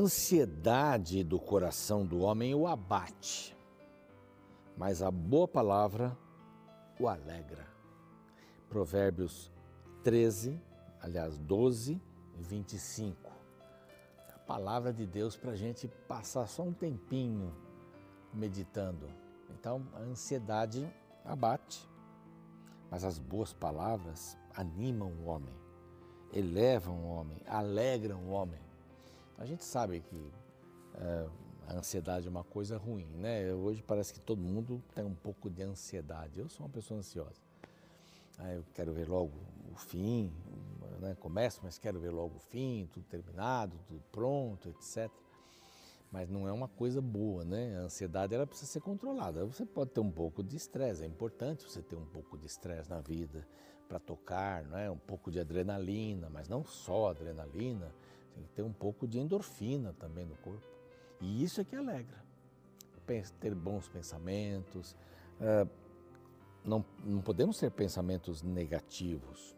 Ansiedade 0.00 1.22
do 1.22 1.38
coração 1.38 2.06
do 2.06 2.20
homem 2.20 2.54
o 2.54 2.66
abate, 2.66 3.54
mas 4.74 5.02
a 5.02 5.10
boa 5.10 5.46
palavra 5.46 6.16
o 6.98 7.06
alegra. 7.06 7.66
Provérbios 8.66 9.52
13, 10.02 10.58
aliás, 11.02 11.36
12, 11.36 12.00
25. 12.38 13.30
A 14.34 14.38
palavra 14.38 14.90
de 14.90 15.04
Deus 15.04 15.36
para 15.36 15.50
a 15.50 15.56
gente 15.56 15.86
passar 16.08 16.46
só 16.46 16.62
um 16.62 16.72
tempinho 16.72 17.54
meditando. 18.32 19.06
Então, 19.50 19.86
a 19.92 19.98
ansiedade 19.98 20.90
abate, 21.22 21.86
mas 22.90 23.04
as 23.04 23.18
boas 23.18 23.52
palavras 23.52 24.34
animam 24.56 25.12
o 25.12 25.26
homem, 25.26 25.54
elevam 26.32 27.04
o 27.04 27.08
homem, 27.10 27.42
alegram 27.46 28.20
o 28.20 28.30
homem. 28.30 28.69
A 29.40 29.46
gente 29.46 29.64
sabe 29.64 30.00
que 30.00 30.32
é, 30.96 31.26
a 31.68 31.78
ansiedade 31.78 32.26
é 32.26 32.30
uma 32.30 32.44
coisa 32.44 32.76
ruim, 32.76 33.06
né? 33.16 33.50
Hoje 33.54 33.82
parece 33.82 34.12
que 34.12 34.20
todo 34.20 34.38
mundo 34.38 34.82
tem 34.94 35.02
um 35.02 35.14
pouco 35.14 35.48
de 35.48 35.62
ansiedade. 35.62 36.38
Eu 36.38 36.46
sou 36.50 36.66
uma 36.66 36.72
pessoa 36.72 37.00
ansiosa. 37.00 37.40
Ah, 38.38 38.52
eu 38.52 38.62
quero 38.74 38.92
ver 38.92 39.08
logo 39.08 39.32
o 39.72 39.76
fim, 39.76 40.30
né? 41.00 41.16
começo, 41.18 41.60
mas 41.62 41.78
quero 41.78 41.98
ver 41.98 42.10
logo 42.10 42.36
o 42.36 42.38
fim, 42.38 42.86
tudo 42.92 43.06
terminado, 43.06 43.78
tudo 43.86 44.02
pronto, 44.12 44.68
etc. 44.68 45.10
Mas 46.12 46.28
não 46.28 46.46
é 46.46 46.52
uma 46.52 46.68
coisa 46.68 47.00
boa, 47.00 47.42
né? 47.42 47.78
A 47.78 47.84
ansiedade 47.84 48.34
ela 48.34 48.46
precisa 48.46 48.70
ser 48.70 48.80
controlada. 48.80 49.46
Você 49.46 49.64
pode 49.64 49.92
ter 49.92 50.00
um 50.00 50.10
pouco 50.10 50.42
de 50.42 50.56
estresse, 50.56 51.02
é 51.02 51.06
importante 51.06 51.64
você 51.64 51.80
ter 51.80 51.96
um 51.96 52.06
pouco 52.06 52.36
de 52.36 52.44
estresse 52.44 52.90
na 52.90 53.00
vida 53.00 53.48
para 53.88 53.98
tocar, 53.98 54.64
não 54.64 54.76
é? 54.76 54.90
Um 54.90 54.98
pouco 54.98 55.30
de 55.30 55.40
adrenalina, 55.40 56.28
mas 56.28 56.46
não 56.46 56.62
só 56.62 57.08
adrenalina 57.08 57.90
tem 58.54 58.64
um 58.64 58.72
pouco 58.72 59.06
de 59.06 59.18
endorfina 59.18 59.94
também 59.98 60.24
no 60.24 60.36
corpo. 60.36 60.66
E 61.20 61.42
isso 61.42 61.60
é 61.60 61.64
que 61.64 61.76
alegra. 61.76 62.18
Ter 63.40 63.54
bons 63.54 63.88
pensamentos. 63.88 64.96
Uh, 65.40 65.68
não, 66.64 66.84
não 67.04 67.20
podemos 67.20 67.58
ter 67.58 67.70
pensamentos 67.70 68.42
negativos. 68.42 69.56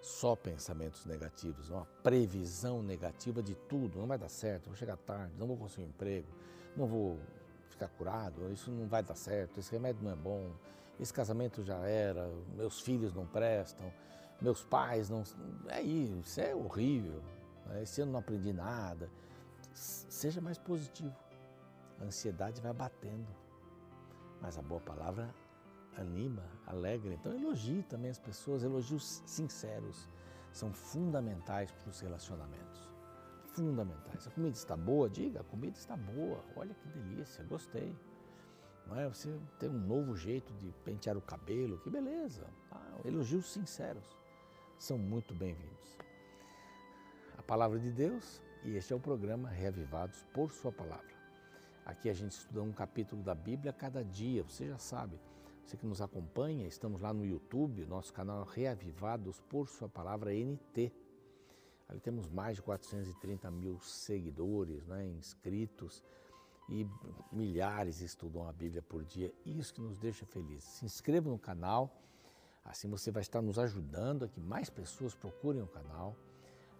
Só 0.00 0.36
pensamentos 0.36 1.04
negativos, 1.04 1.68
uma 1.68 1.84
previsão 2.02 2.80
negativa 2.80 3.42
de 3.42 3.56
tudo. 3.56 3.98
Não 3.98 4.06
vai 4.06 4.18
dar 4.18 4.28
certo, 4.28 4.66
vou 4.66 4.76
chegar 4.76 4.96
tarde, 4.98 5.34
não 5.36 5.48
vou 5.48 5.56
conseguir 5.56 5.84
um 5.84 5.88
emprego, 5.88 6.28
não 6.76 6.86
vou 6.86 7.18
ficar 7.68 7.88
curado, 7.88 8.52
isso 8.52 8.70
não 8.70 8.86
vai 8.86 9.02
dar 9.02 9.16
certo, 9.16 9.58
esse 9.58 9.72
remédio 9.72 10.04
não 10.04 10.12
é 10.12 10.16
bom, 10.16 10.52
esse 11.00 11.12
casamento 11.12 11.64
já 11.64 11.78
era, 11.86 12.30
meus 12.54 12.80
filhos 12.80 13.12
não 13.12 13.26
prestam 13.26 13.92
meus 14.40 14.62
pais 14.64 15.08
não. 15.08 15.22
É 15.68 15.80
isso, 15.80 16.18
isso 16.18 16.40
é 16.40 16.54
horrível. 16.54 17.22
Né? 17.66 17.82
Esse 17.82 18.02
ano 18.02 18.12
não 18.12 18.20
aprendi 18.20 18.52
nada. 18.52 19.10
Seja 19.72 20.40
mais 20.40 20.58
positivo. 20.58 21.14
A 22.00 22.04
ansiedade 22.04 22.60
vai 22.60 22.72
batendo. 22.72 23.28
Mas 24.40 24.58
a 24.58 24.62
boa 24.62 24.80
palavra 24.80 25.34
anima, 25.96 26.42
alegra. 26.66 27.14
Então 27.14 27.32
elogie 27.32 27.82
também 27.82 28.10
as 28.10 28.18
pessoas, 28.18 28.62
elogios 28.62 29.22
sinceros 29.26 30.08
são 30.52 30.72
fundamentais 30.72 31.70
para 31.70 31.88
os 31.88 32.00
relacionamentos. 32.00 32.86
Fundamentais. 33.52 34.26
A 34.26 34.30
comida 34.30 34.54
está 34.54 34.76
boa? 34.76 35.08
Diga, 35.08 35.40
a 35.40 35.44
comida 35.44 35.76
está 35.78 35.96
boa. 35.96 36.44
Olha 36.54 36.74
que 36.74 36.88
delícia, 36.88 37.42
gostei. 37.44 37.96
Não 38.86 38.98
é? 38.98 39.08
Você 39.08 39.34
tem 39.58 39.70
um 39.70 39.78
novo 39.78 40.14
jeito 40.14 40.52
de 40.54 40.70
pentear 40.84 41.16
o 41.16 41.22
cabelo, 41.22 41.78
que 41.78 41.90
beleza. 41.90 42.46
Ah, 42.70 43.00
elogios 43.04 43.50
sinceros 43.52 44.16
são 44.78 44.98
muito 44.98 45.34
bem-vindos. 45.34 45.96
A 47.36 47.42
palavra 47.42 47.78
de 47.78 47.90
Deus 47.90 48.42
e 48.62 48.76
este 48.76 48.92
é 48.92 48.96
o 48.96 49.00
programa 49.00 49.48
Reavivados 49.48 50.22
por 50.34 50.50
Sua 50.50 50.70
Palavra. 50.70 51.16
Aqui 51.84 52.10
a 52.10 52.12
gente 52.12 52.32
estuda 52.32 52.62
um 52.62 52.72
capítulo 52.72 53.22
da 53.22 53.34
Bíblia 53.34 53.72
cada 53.72 54.04
dia, 54.04 54.42
você 54.42 54.66
já 54.68 54.78
sabe. 54.78 55.18
Você 55.64 55.76
que 55.76 55.86
nos 55.86 56.00
acompanha, 56.00 56.66
estamos 56.66 57.00
lá 57.00 57.12
no 57.12 57.24
YouTube, 57.24 57.86
nosso 57.86 58.12
canal 58.12 58.44
Reavivados 58.44 59.40
por 59.48 59.68
Sua 59.68 59.88
Palavra 59.88 60.32
NT. 60.32 60.92
Ali 61.88 62.00
temos 62.00 62.28
mais 62.28 62.56
de 62.56 62.62
430 62.62 63.50
mil 63.50 63.80
seguidores, 63.80 64.86
né, 64.86 65.06
inscritos 65.06 66.02
e 66.68 66.86
milhares 67.32 68.00
estudam 68.00 68.46
a 68.48 68.52
Bíblia 68.52 68.82
por 68.82 69.04
dia. 69.04 69.32
Isso 69.44 69.72
que 69.72 69.80
nos 69.80 69.98
deixa 69.98 70.26
felizes. 70.26 70.64
Se 70.64 70.84
inscreva 70.84 71.30
no 71.30 71.38
canal 71.38 72.02
Assim 72.68 72.88
você 72.88 73.10
vai 73.10 73.22
estar 73.22 73.40
nos 73.40 73.58
ajudando 73.58 74.24
a 74.24 74.28
que 74.28 74.40
mais 74.40 74.68
pessoas 74.68 75.14
procurem 75.14 75.62
o 75.62 75.66
canal. 75.66 76.16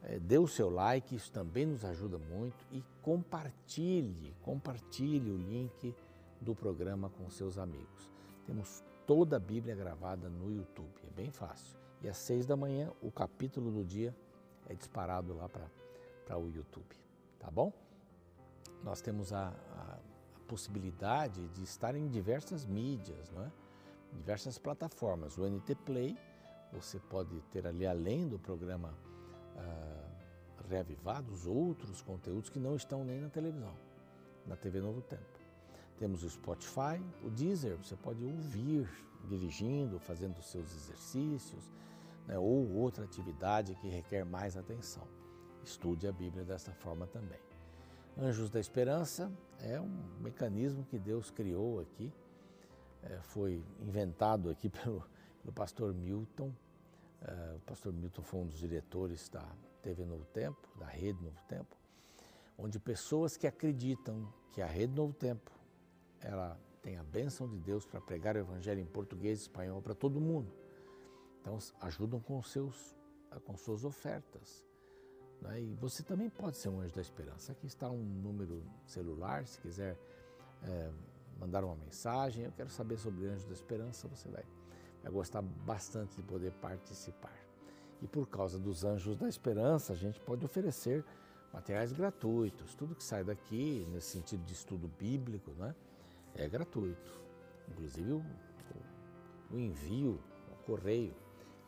É, 0.02 0.18
dê 0.18 0.38
o 0.38 0.46
seu 0.46 0.68
like, 0.68 1.14
isso 1.14 1.32
também 1.32 1.66
nos 1.66 1.84
ajuda 1.84 2.18
muito. 2.18 2.64
E 2.72 2.84
compartilhe, 3.02 4.34
compartilhe 4.42 5.30
o 5.30 5.36
link 5.36 5.94
do 6.40 6.54
programa 6.54 7.08
com 7.10 7.30
seus 7.30 7.58
amigos. 7.58 8.10
Temos 8.44 8.84
toda 9.06 9.36
a 9.36 9.40
Bíblia 9.40 9.74
gravada 9.74 10.28
no 10.28 10.50
YouTube, 10.50 10.92
é 11.06 11.10
bem 11.10 11.30
fácil. 11.30 11.78
E 12.02 12.08
às 12.08 12.16
seis 12.16 12.44
da 12.44 12.56
manhã, 12.56 12.92
o 13.00 13.10
capítulo 13.10 13.70
do 13.70 13.84
dia 13.84 14.14
é 14.68 14.74
disparado 14.74 15.34
lá 15.34 15.48
para 15.48 16.38
o 16.38 16.48
YouTube, 16.48 16.94
tá 17.38 17.50
bom? 17.50 17.72
Nós 18.82 19.00
temos 19.00 19.32
a, 19.32 19.48
a, 19.48 19.98
a 20.34 20.40
possibilidade 20.46 21.48
de 21.48 21.62
estar 21.62 21.94
em 21.94 22.08
diversas 22.08 22.64
mídias, 22.66 23.30
não 23.30 23.44
é? 23.44 23.50
Diversas 24.16 24.58
plataformas. 24.58 25.38
O 25.38 25.46
NT 25.48 25.74
Play, 25.76 26.16
você 26.72 26.98
pode 26.98 27.40
ter 27.52 27.66
ali, 27.66 27.86
além 27.86 28.28
do 28.28 28.38
programa 28.38 28.92
uh, 29.54 30.66
Reavivados, 30.68 31.46
outros 31.46 32.02
conteúdos 32.02 32.50
que 32.50 32.58
não 32.58 32.74
estão 32.74 33.04
nem 33.04 33.20
na 33.20 33.28
televisão, 33.28 33.74
na 34.46 34.56
TV 34.56 34.80
Novo 34.80 35.00
Tempo. 35.00 35.38
Temos 35.96 36.24
o 36.24 36.30
Spotify, 36.30 37.00
o 37.22 37.30
Deezer, 37.30 37.76
você 37.76 37.94
pode 37.94 38.24
ouvir 38.24 38.88
dirigindo, 39.28 40.00
fazendo 40.00 40.42
seus 40.42 40.74
exercícios, 40.74 41.70
né, 42.26 42.36
ou 42.36 42.68
outra 42.74 43.04
atividade 43.04 43.76
que 43.76 43.88
requer 43.88 44.24
mais 44.24 44.56
atenção. 44.56 45.06
Estude 45.64 46.08
a 46.08 46.12
Bíblia 46.12 46.44
dessa 46.44 46.72
forma 46.72 47.06
também. 47.06 47.40
Anjos 48.18 48.50
da 48.50 48.58
Esperança 48.58 49.30
é 49.60 49.80
um 49.80 50.20
mecanismo 50.20 50.84
que 50.84 50.98
Deus 50.98 51.30
criou 51.30 51.80
aqui 51.80 52.12
é, 53.10 53.20
foi 53.20 53.62
inventado 53.80 54.50
aqui 54.50 54.68
pelo, 54.70 55.04
pelo 55.40 55.52
pastor 55.52 55.94
Milton. 55.94 56.52
É, 57.22 57.54
o 57.56 57.60
pastor 57.60 57.92
Milton 57.92 58.22
foi 58.22 58.40
um 58.40 58.46
dos 58.46 58.58
diretores 58.58 59.28
da 59.28 59.46
TV 59.82 60.04
Novo 60.04 60.24
Tempo, 60.26 60.68
da 60.78 60.86
Rede 60.86 61.22
Novo 61.22 61.40
Tempo, 61.48 61.76
onde 62.58 62.78
pessoas 62.78 63.36
que 63.36 63.46
acreditam 63.46 64.32
que 64.52 64.60
a 64.60 64.66
Rede 64.66 64.94
Novo 64.94 65.12
Tempo 65.12 65.50
ela 66.20 66.58
tem 66.82 66.96
a 66.96 67.02
bênção 67.02 67.48
de 67.48 67.58
Deus 67.58 67.84
para 67.84 68.00
pregar 68.00 68.36
o 68.36 68.38
evangelho 68.38 68.80
em 68.80 68.86
português 68.86 69.40
e 69.40 69.42
espanhol 69.42 69.80
para 69.80 69.94
todo 69.94 70.20
mundo. 70.20 70.52
Então 71.40 71.58
ajudam 71.80 72.20
com 72.20 72.42
seus 72.42 72.96
com 73.44 73.56
suas 73.56 73.84
ofertas. 73.84 74.64
Né? 75.42 75.60
E 75.60 75.74
você 75.74 76.02
também 76.02 76.30
pode 76.30 76.56
ser 76.56 76.68
um 76.68 76.80
anjo 76.80 76.94
da 76.94 77.00
esperança. 77.00 77.52
Aqui 77.52 77.66
está 77.66 77.90
um 77.90 78.02
número 78.02 78.62
celular, 78.86 79.46
se 79.46 79.60
quiser 79.60 79.98
é, 80.62 80.90
mandar 81.38 81.64
uma 81.64 81.76
mensagem, 81.76 82.44
eu 82.44 82.52
quero 82.52 82.70
saber 82.70 82.98
sobre 82.98 83.26
Anjos 83.26 83.44
da 83.44 83.52
Esperança, 83.52 84.08
você 84.08 84.28
vai, 84.28 84.44
vai 85.02 85.12
gostar 85.12 85.42
bastante 85.42 86.16
de 86.16 86.22
poder 86.22 86.52
participar. 86.52 87.36
E 88.00 88.06
por 88.06 88.26
causa 88.28 88.58
dos 88.58 88.84
Anjos 88.84 89.16
da 89.16 89.28
Esperança, 89.28 89.92
a 89.92 89.96
gente 89.96 90.20
pode 90.20 90.44
oferecer 90.44 91.04
materiais 91.52 91.92
gratuitos. 91.92 92.74
Tudo 92.74 92.94
que 92.94 93.04
sai 93.04 93.24
daqui, 93.24 93.86
nesse 93.90 94.08
sentido 94.08 94.44
de 94.44 94.52
estudo 94.52 94.88
bíblico, 94.98 95.50
né, 95.52 95.74
é 96.34 96.48
gratuito. 96.48 97.12
Inclusive 97.68 98.12
o, 98.12 98.18
o, 98.18 99.54
o 99.54 99.58
envio, 99.58 100.20
o 100.52 100.64
correio. 100.64 101.14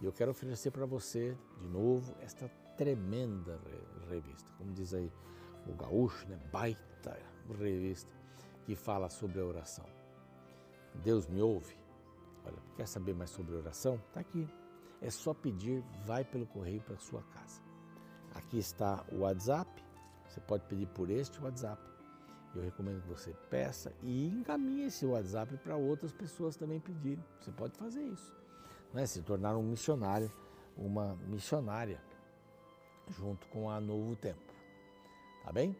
E 0.00 0.05
eu 0.05 0.12
quero 0.12 0.31
oferecer 0.31 0.71
para 0.71 0.87
você, 0.87 1.37
de 1.61 1.67
novo, 1.67 2.14
esta 2.21 2.49
tremenda 2.76 3.59
revista. 4.09 4.53
Como 4.56 4.73
diz 4.73 4.94
aí 4.94 5.11
o 5.67 5.75
gaúcho, 5.75 6.29
né? 6.29 6.38
baita 6.53 7.19
revista 7.59 8.18
que 8.69 8.76
fala 8.76 9.09
sobre 9.09 9.41
a 9.41 9.47
oração. 9.47 9.87
Deus 10.97 11.26
me 11.26 11.41
ouve? 11.41 11.75
Olha, 12.44 12.59
quer 12.76 12.87
saber 12.87 13.15
mais 13.15 13.31
sobre 13.31 13.56
oração? 13.56 13.94
Está 13.94 14.20
aqui. 14.20 14.47
É 15.00 15.09
só 15.09 15.32
pedir, 15.32 15.82
vai 16.05 16.23
pelo 16.23 16.47
correio 16.47 16.82
para 16.82 16.99
sua 16.99 17.23
casa. 17.23 17.62
Aqui 18.35 18.59
está 18.59 19.03
o 19.11 19.20
WhatsApp, 19.20 19.82
você 20.29 20.38
pode 20.41 20.67
pedir 20.67 20.87
por 20.88 21.09
este 21.09 21.43
WhatsApp. 21.43 21.82
Eu 22.55 22.61
recomendo 22.61 23.00
que 23.00 23.09
você 23.09 23.32
peça 23.49 23.91
e 24.03 24.26
encaminhe 24.29 24.85
esse 24.85 25.06
WhatsApp 25.06 25.56
para 25.56 25.75
outras 25.75 26.12
pessoas 26.12 26.55
também 26.55 26.79
pedirem. 26.79 27.25
Você 27.41 27.50
pode 27.50 27.75
fazer 27.79 28.03
isso. 28.03 28.37
Né? 28.93 29.06
Se 29.06 29.23
tornar 29.23 29.56
um 29.56 29.62
missionário, 29.62 30.31
uma 30.76 31.17
missionária, 31.26 31.99
junto 33.09 33.49
com 33.49 33.71
a 33.71 33.81
Novo 33.81 34.14
Tempo. 34.14 34.53
Tá 35.43 35.53
bem? 35.53 35.75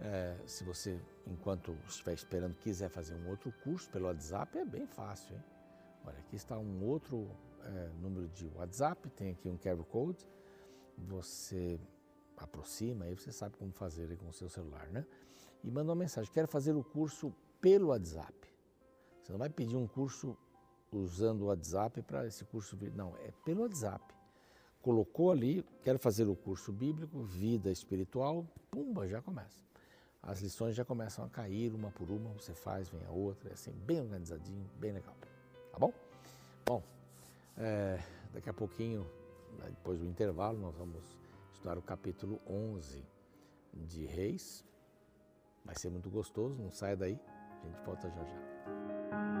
É, 0.00 0.36
se 0.46 0.64
você, 0.64 0.98
enquanto 1.30 1.76
estiver 1.86 2.14
esperando, 2.14 2.54
quiser 2.56 2.88
fazer 2.88 3.14
um 3.14 3.28
outro 3.28 3.52
curso 3.62 3.88
pelo 3.90 4.06
WhatsApp, 4.06 4.58
é 4.58 4.64
bem 4.64 4.86
fácil. 4.86 5.34
Hein? 5.34 5.44
Olha, 6.04 6.18
aqui 6.18 6.36
está 6.36 6.58
um 6.58 6.84
outro 6.84 7.30
é, 7.62 7.90
número 8.00 8.28
de 8.28 8.48
WhatsApp, 8.48 9.08
tem 9.10 9.30
aqui 9.30 9.48
um 9.48 9.56
QR 9.56 9.82
Code. 9.84 10.28
Você 10.98 11.80
aproxima, 12.36 13.04
aí 13.04 13.14
você 13.14 13.30
sabe 13.32 13.56
como 13.56 13.72
fazer 13.72 14.16
com 14.16 14.28
o 14.28 14.32
seu 14.32 14.48
celular, 14.48 14.88
né? 14.88 15.06
E 15.62 15.70
manda 15.70 15.90
uma 15.90 15.96
mensagem, 15.96 16.30
quero 16.32 16.48
fazer 16.48 16.74
o 16.74 16.82
curso 16.82 17.32
pelo 17.60 17.88
WhatsApp. 17.88 18.34
Você 19.22 19.32
não 19.32 19.38
vai 19.38 19.50
pedir 19.50 19.76
um 19.76 19.86
curso 19.86 20.36
usando 20.90 21.42
o 21.42 21.46
WhatsApp 21.46 22.02
para 22.02 22.26
esse 22.26 22.44
curso 22.44 22.76
vir, 22.76 22.92
não, 22.92 23.14
é 23.18 23.30
pelo 23.44 23.62
WhatsApp. 23.62 24.02
Colocou 24.80 25.30
ali, 25.30 25.62
quero 25.82 25.98
fazer 25.98 26.26
o 26.26 26.34
curso 26.34 26.72
bíblico, 26.72 27.22
vida 27.22 27.70
espiritual, 27.70 28.46
pumba, 28.70 29.06
já 29.06 29.20
começa. 29.20 29.69
As 30.22 30.40
lições 30.40 30.76
já 30.76 30.84
começam 30.84 31.24
a 31.24 31.28
cair 31.28 31.72
uma 31.74 31.90
por 31.90 32.10
uma, 32.10 32.30
você 32.34 32.52
faz, 32.52 32.88
vem 32.88 33.04
a 33.06 33.10
outra, 33.10 33.50
é 33.50 33.52
assim, 33.54 33.72
bem 33.72 34.00
organizadinho, 34.00 34.68
bem 34.78 34.92
legal. 34.92 35.16
Tá 35.72 35.78
bom? 35.78 35.92
Bom, 36.66 36.82
é, 37.56 37.98
daqui 38.32 38.50
a 38.50 38.52
pouquinho, 38.54 39.06
depois 39.66 39.98
do 39.98 40.06
intervalo, 40.06 40.58
nós 40.58 40.76
vamos 40.76 41.02
estudar 41.52 41.78
o 41.78 41.82
capítulo 41.82 42.40
11 42.46 43.02
de 43.72 44.04
Reis. 44.04 44.64
Vai 45.64 45.74
ser 45.74 45.90
muito 45.90 46.10
gostoso, 46.10 46.60
não 46.60 46.70
saia 46.70 46.96
daí, 46.96 47.18
a 47.62 47.66
gente 47.66 47.80
volta 47.84 48.10
já 48.10 48.24
já. 48.24 49.39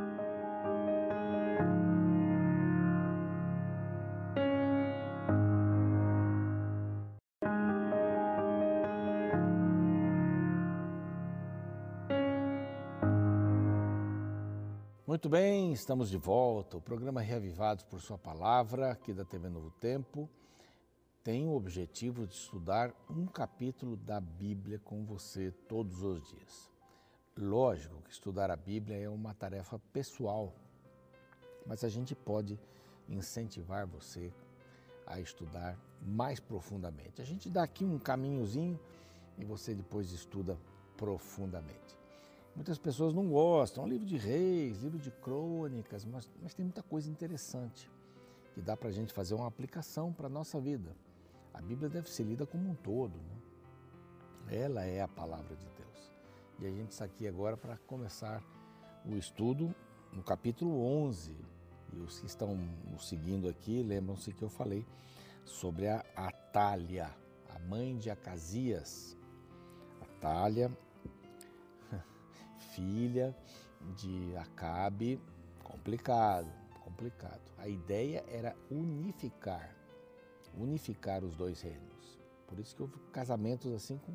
Muito 15.10 15.28
bem, 15.28 15.72
estamos 15.72 16.08
de 16.08 16.16
volta. 16.16 16.76
O 16.76 16.80
programa 16.80 17.20
Reavivados 17.20 17.82
por 17.82 18.00
Sua 18.00 18.16
Palavra, 18.16 18.92
aqui 18.92 19.12
da 19.12 19.24
TV 19.24 19.48
Novo 19.48 19.72
Tempo, 19.72 20.30
tem 21.24 21.48
o 21.48 21.56
objetivo 21.56 22.28
de 22.28 22.34
estudar 22.36 22.94
um 23.10 23.26
capítulo 23.26 23.96
da 23.96 24.20
Bíblia 24.20 24.78
com 24.78 25.04
você 25.04 25.50
todos 25.66 26.04
os 26.04 26.22
dias. 26.28 26.70
Lógico 27.36 28.00
que 28.02 28.12
estudar 28.12 28.52
a 28.52 28.56
Bíblia 28.56 28.98
é 28.98 29.08
uma 29.08 29.34
tarefa 29.34 29.80
pessoal, 29.92 30.54
mas 31.66 31.82
a 31.82 31.88
gente 31.88 32.14
pode 32.14 32.56
incentivar 33.08 33.88
você 33.88 34.32
a 35.04 35.18
estudar 35.18 35.76
mais 36.00 36.38
profundamente. 36.38 37.20
A 37.20 37.24
gente 37.24 37.50
dá 37.50 37.64
aqui 37.64 37.84
um 37.84 37.98
caminhozinho 37.98 38.78
e 39.36 39.44
você 39.44 39.74
depois 39.74 40.12
estuda 40.12 40.56
profundamente. 40.96 41.99
Muitas 42.54 42.78
pessoas 42.78 43.14
não 43.14 43.28
gostam, 43.28 43.86
livro 43.86 44.06
de 44.06 44.16
reis, 44.16 44.82
livro 44.82 44.98
de 44.98 45.10
crônicas, 45.10 46.04
mas, 46.04 46.28
mas 46.42 46.52
tem 46.52 46.64
muita 46.64 46.82
coisa 46.82 47.10
interessante 47.10 47.90
que 48.52 48.60
dá 48.60 48.76
para 48.76 48.88
a 48.88 48.92
gente 48.92 49.12
fazer 49.12 49.34
uma 49.34 49.46
aplicação 49.46 50.12
para 50.12 50.26
a 50.26 50.30
nossa 50.30 50.60
vida. 50.60 50.94
A 51.54 51.60
Bíblia 51.62 51.88
deve 51.88 52.10
ser 52.10 52.24
lida 52.24 52.46
como 52.46 52.70
um 52.70 52.74
todo, 52.74 53.16
né? 53.16 54.56
ela 54.56 54.84
é 54.84 55.00
a 55.00 55.08
palavra 55.08 55.54
de 55.56 55.66
Deus. 55.70 56.12
E 56.58 56.66
a 56.66 56.70
gente 56.70 56.90
está 56.90 57.04
aqui 57.04 57.26
agora 57.26 57.56
para 57.56 57.76
começar 57.78 58.42
o 59.06 59.16
estudo 59.16 59.74
no 60.12 60.22
capítulo 60.22 60.84
11. 60.84 61.34
E 61.92 61.98
os 61.98 62.20
que 62.20 62.26
estão 62.26 62.56
nos 62.90 63.08
seguindo 63.08 63.48
aqui 63.48 63.82
lembram-se 63.82 64.32
que 64.32 64.42
eu 64.42 64.48
falei 64.48 64.84
sobre 65.44 65.88
a 65.88 66.04
Atália, 66.16 67.10
a 67.48 67.58
mãe 67.60 67.96
de 67.96 68.10
Acasias. 68.10 69.16
Atália 70.00 70.70
filha 72.74 73.36
de 73.96 74.36
Acabe, 74.36 75.20
complicado, 75.62 76.50
complicado. 76.84 77.40
A 77.58 77.68
ideia 77.68 78.24
era 78.28 78.56
unificar, 78.70 79.74
unificar 80.56 81.24
os 81.24 81.36
dois 81.36 81.60
reinos. 81.60 82.18
Por 82.46 82.58
isso 82.58 82.74
que 82.74 82.82
houve 82.82 82.98
casamentos 83.12 83.72
assim 83.72 83.98
com 83.98 84.12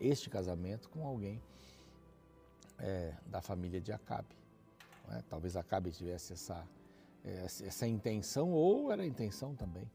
este 0.00 0.30
casamento 0.30 0.88
com 0.88 1.06
alguém 1.06 1.42
é, 2.78 3.14
da 3.26 3.40
família 3.40 3.80
de 3.80 3.92
Acabe. 3.92 4.36
É? 5.10 5.22
Talvez 5.28 5.56
Acabe 5.56 5.90
tivesse 5.90 6.32
essa, 6.32 6.66
essa 7.24 7.86
intenção, 7.86 8.50
ou 8.50 8.90
era 8.90 9.02
a 9.02 9.06
intenção 9.06 9.54
também 9.54 9.88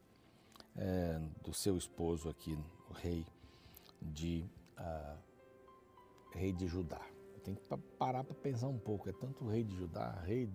é, 0.76 1.20
do 1.44 1.54
seu 1.54 1.78
esposo 1.78 2.30
aqui, 2.30 2.58
o 2.90 2.94
rei 2.94 3.26
de, 4.02 4.46
uh, 4.80 5.18
rei 6.34 6.52
de 6.52 6.68
Judá. 6.68 7.02
Tem 7.44 7.56
que 7.56 7.62
parar 7.98 8.24
para 8.24 8.36
pensar 8.36 8.68
um 8.68 8.78
pouco. 8.78 9.10
É 9.10 9.14
tanto 9.14 9.48
rei 9.48 9.64
de 9.64 9.76
Judá, 9.76 10.22
rei 10.26 10.48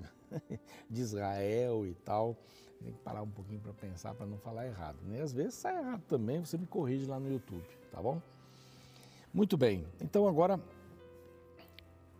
de 0.89 1.01
Israel 1.01 1.87
e 1.87 1.95
tal. 1.95 2.37
Tem 2.83 2.93
que 2.93 2.99
parar 3.01 3.23
um 3.23 3.31
pouquinho 3.31 3.61
para 3.61 3.73
pensar, 3.73 4.15
para 4.15 4.27
não 4.27 4.39
falar 4.39 4.67
errado. 4.67 4.99
Né? 5.03 5.21
às 5.21 5.33
vezes 5.33 5.55
sai 5.55 5.79
errado 5.79 6.03
também, 6.09 6.41
você 6.41 6.59
me 6.59 6.67
corrige 6.67 7.07
lá 7.07 7.19
no 7.19 7.31
YouTube, 7.31 7.65
tá 7.91 8.01
bom? 8.03 8.21
Muito 9.33 9.57
bem. 9.57 9.87
Então 10.01 10.29
agora 10.29 10.61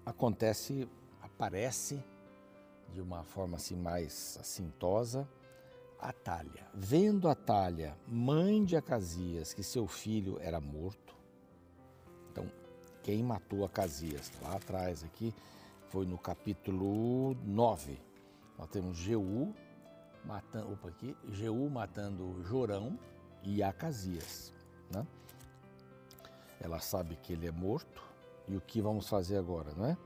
acontece, 0.05 0.89
aparece 1.21 2.03
de 2.93 3.01
uma 3.01 3.25
forma 3.25 3.57
assim 3.57 3.77
mais 3.77 4.39
assintosa, 4.41 5.29
Atalha. 5.99 6.67
Vendo 6.75 7.29
Atalha, 7.29 7.97
mãe 8.07 8.65
de 8.65 8.77
Acasias, 8.77 9.53
que 9.53 9.63
seu 9.63 9.87
filho 9.87 10.39
era 10.41 10.61
morto, 10.61 11.16
quem 13.07 13.23
matou 13.23 13.65
Acasias. 13.65 14.33
Lá 14.43 14.57
atrás 14.57 15.05
aqui 15.05 15.33
foi 15.91 16.05
no 16.05 16.19
capítulo 16.19 17.37
9. 17.45 18.01
Nós 18.59 18.69
temos 18.69 18.97
Jeú 18.97 19.55
matando, 20.25 20.73
opa, 20.73 20.89
aqui, 20.89 21.17
Jeú 21.29 21.71
matando 21.71 22.43
Jorão 22.43 22.99
e 23.45 23.63
Acasias. 23.63 24.53
Né? 24.93 25.07
Ela 26.61 26.81
sabe 26.81 27.15
que 27.15 27.33
ele 27.33 27.47
é 27.47 27.53
morto 27.53 28.03
e 28.49 28.57
o 28.57 28.61
que 28.61 28.81
vamos 28.81 29.09
fazer 29.09 29.39
agora, 29.39 29.73
não 29.77 29.87
é? 29.87 29.97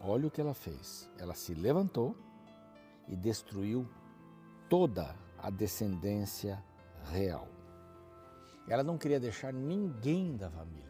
Olha 0.00 0.26
o 0.26 0.30
que 0.30 0.40
ela 0.40 0.54
fez. 0.54 1.10
Ela 1.18 1.34
se 1.34 1.52
levantou 1.52 2.16
e 3.06 3.16
destruiu 3.16 3.86
toda 4.66 5.14
a 5.38 5.50
descendência 5.50 6.64
real. 7.12 7.46
Ela 8.66 8.82
não 8.82 8.96
queria 8.96 9.20
deixar 9.20 9.52
ninguém 9.52 10.38
da 10.38 10.48
família 10.48 10.89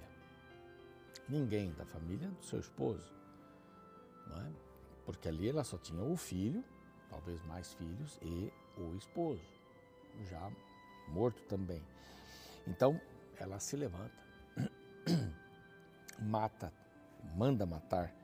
ninguém 1.30 1.72
da 1.72 1.84
família 1.84 2.28
do 2.28 2.44
seu 2.44 2.58
esposo, 2.58 3.12
não 4.26 4.40
é? 4.40 4.52
Porque 5.04 5.28
ali 5.28 5.48
ela 5.48 5.64
só 5.64 5.78
tinha 5.78 6.02
o 6.02 6.16
filho, 6.16 6.64
talvez 7.08 7.42
mais 7.46 7.72
filhos, 7.74 8.18
e 8.22 8.52
o 8.76 8.96
esposo, 8.96 9.42
já 10.28 10.50
morto 11.08 11.42
também. 11.44 11.82
Então 12.66 13.00
ela 13.38 13.58
se 13.58 13.76
levanta, 13.76 14.24
mata, 16.20 16.72
manda 17.34 17.64
matar 17.64 18.14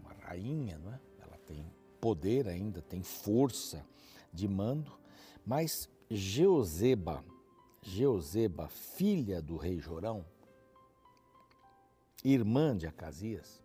uma 0.00 0.12
rainha, 0.22 0.78
não 0.78 0.92
é? 0.92 1.00
Ela 1.20 1.38
tem 1.46 1.64
poder 2.00 2.48
ainda, 2.48 2.82
tem 2.82 3.02
força 3.02 3.84
de 4.32 4.46
mando, 4.46 4.92
mas 5.46 5.88
Geozeba, 6.10 7.24
Geozeba, 7.82 8.68
filha 8.68 9.40
do 9.40 9.56
rei 9.56 9.78
Jorão, 9.78 10.24
irmã 12.24 12.74
de 12.74 12.86
Acasias, 12.86 13.62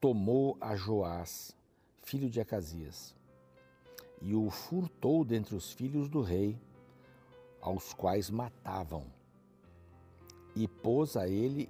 tomou 0.00 0.56
a 0.58 0.74
Joás, 0.74 1.54
filho 2.02 2.30
de 2.30 2.40
Acasias, 2.40 3.14
e 4.22 4.34
o 4.34 4.48
furtou 4.48 5.22
dentre 5.22 5.54
os 5.54 5.70
filhos 5.70 6.08
do 6.08 6.22
rei, 6.22 6.58
aos 7.60 7.92
quais 7.92 8.30
matavam, 8.30 9.04
e 10.56 10.66
pôs 10.66 11.14
a 11.14 11.28
ele 11.28 11.68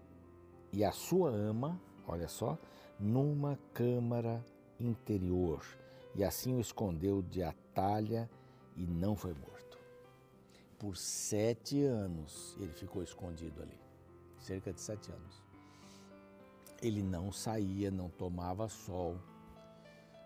e 0.72 0.84
a 0.84 0.92
sua 0.92 1.30
ama, 1.30 1.80
olha 2.06 2.28
só, 2.28 2.56
numa 2.96 3.58
câmara 3.74 4.44
interior, 4.78 5.66
e 6.14 6.22
assim 6.22 6.54
o 6.54 6.60
escondeu 6.60 7.22
de 7.22 7.42
Atalha 7.42 8.30
e 8.76 8.86
não 8.86 9.16
foi 9.16 9.34
morto. 9.34 9.80
Por 10.78 10.96
sete 10.96 11.82
anos 11.82 12.56
ele 12.60 12.72
ficou 12.72 13.02
escondido 13.02 13.60
ali 13.62 13.79
cerca 14.40 14.72
de 14.72 14.80
sete 14.80 15.10
anos. 15.10 15.42
Ele 16.82 17.02
não 17.02 17.30
saía, 17.30 17.90
não 17.90 18.08
tomava 18.08 18.68
sol. 18.68 19.18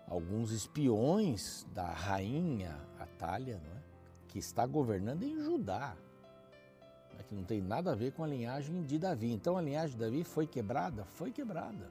Alguns 0.07 0.51
espiões 0.51 1.65
da 1.73 1.91
rainha 1.91 2.79
Atália, 2.99 3.59
não 3.63 3.71
é? 3.71 3.83
que 4.27 4.39
está 4.39 4.65
governando 4.65 5.23
em 5.23 5.41
Judá, 5.41 5.95
né? 7.13 7.23
que 7.27 7.33
não 7.33 7.43
tem 7.43 7.61
nada 7.61 7.91
a 7.91 7.95
ver 7.95 8.11
com 8.11 8.23
a 8.23 8.27
linhagem 8.27 8.83
de 8.83 8.99
Davi. 8.99 9.31
Então 9.31 9.57
a 9.57 9.61
linhagem 9.61 9.97
de 9.97 10.03
Davi 10.03 10.23
foi 10.23 10.45
quebrada? 10.45 11.05
Foi 11.05 11.31
quebrada. 11.31 11.89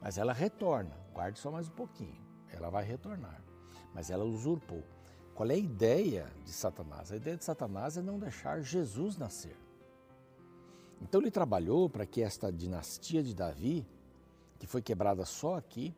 Mas 0.00 0.16
ela 0.16 0.32
retorna, 0.32 0.96
guarde 1.12 1.38
só 1.38 1.50
mais 1.50 1.68
um 1.68 1.72
pouquinho. 1.72 2.20
Ela 2.52 2.70
vai 2.70 2.84
retornar. 2.84 3.42
Mas 3.94 4.10
ela 4.10 4.24
usurpou. 4.24 4.82
Qual 5.34 5.50
é 5.50 5.54
a 5.54 5.58
ideia 5.58 6.26
de 6.44 6.52
Satanás? 6.52 7.12
A 7.12 7.16
ideia 7.16 7.36
de 7.36 7.44
Satanás 7.44 7.96
é 7.96 8.02
não 8.02 8.18
deixar 8.18 8.60
Jesus 8.60 9.16
nascer. 9.16 9.56
Então 11.00 11.20
ele 11.20 11.30
trabalhou 11.30 11.88
para 11.88 12.04
que 12.04 12.22
esta 12.22 12.52
dinastia 12.52 13.22
de 13.22 13.34
Davi, 13.34 13.86
que 14.58 14.66
foi 14.66 14.82
quebrada 14.82 15.24
só 15.24 15.56
aqui, 15.56 15.94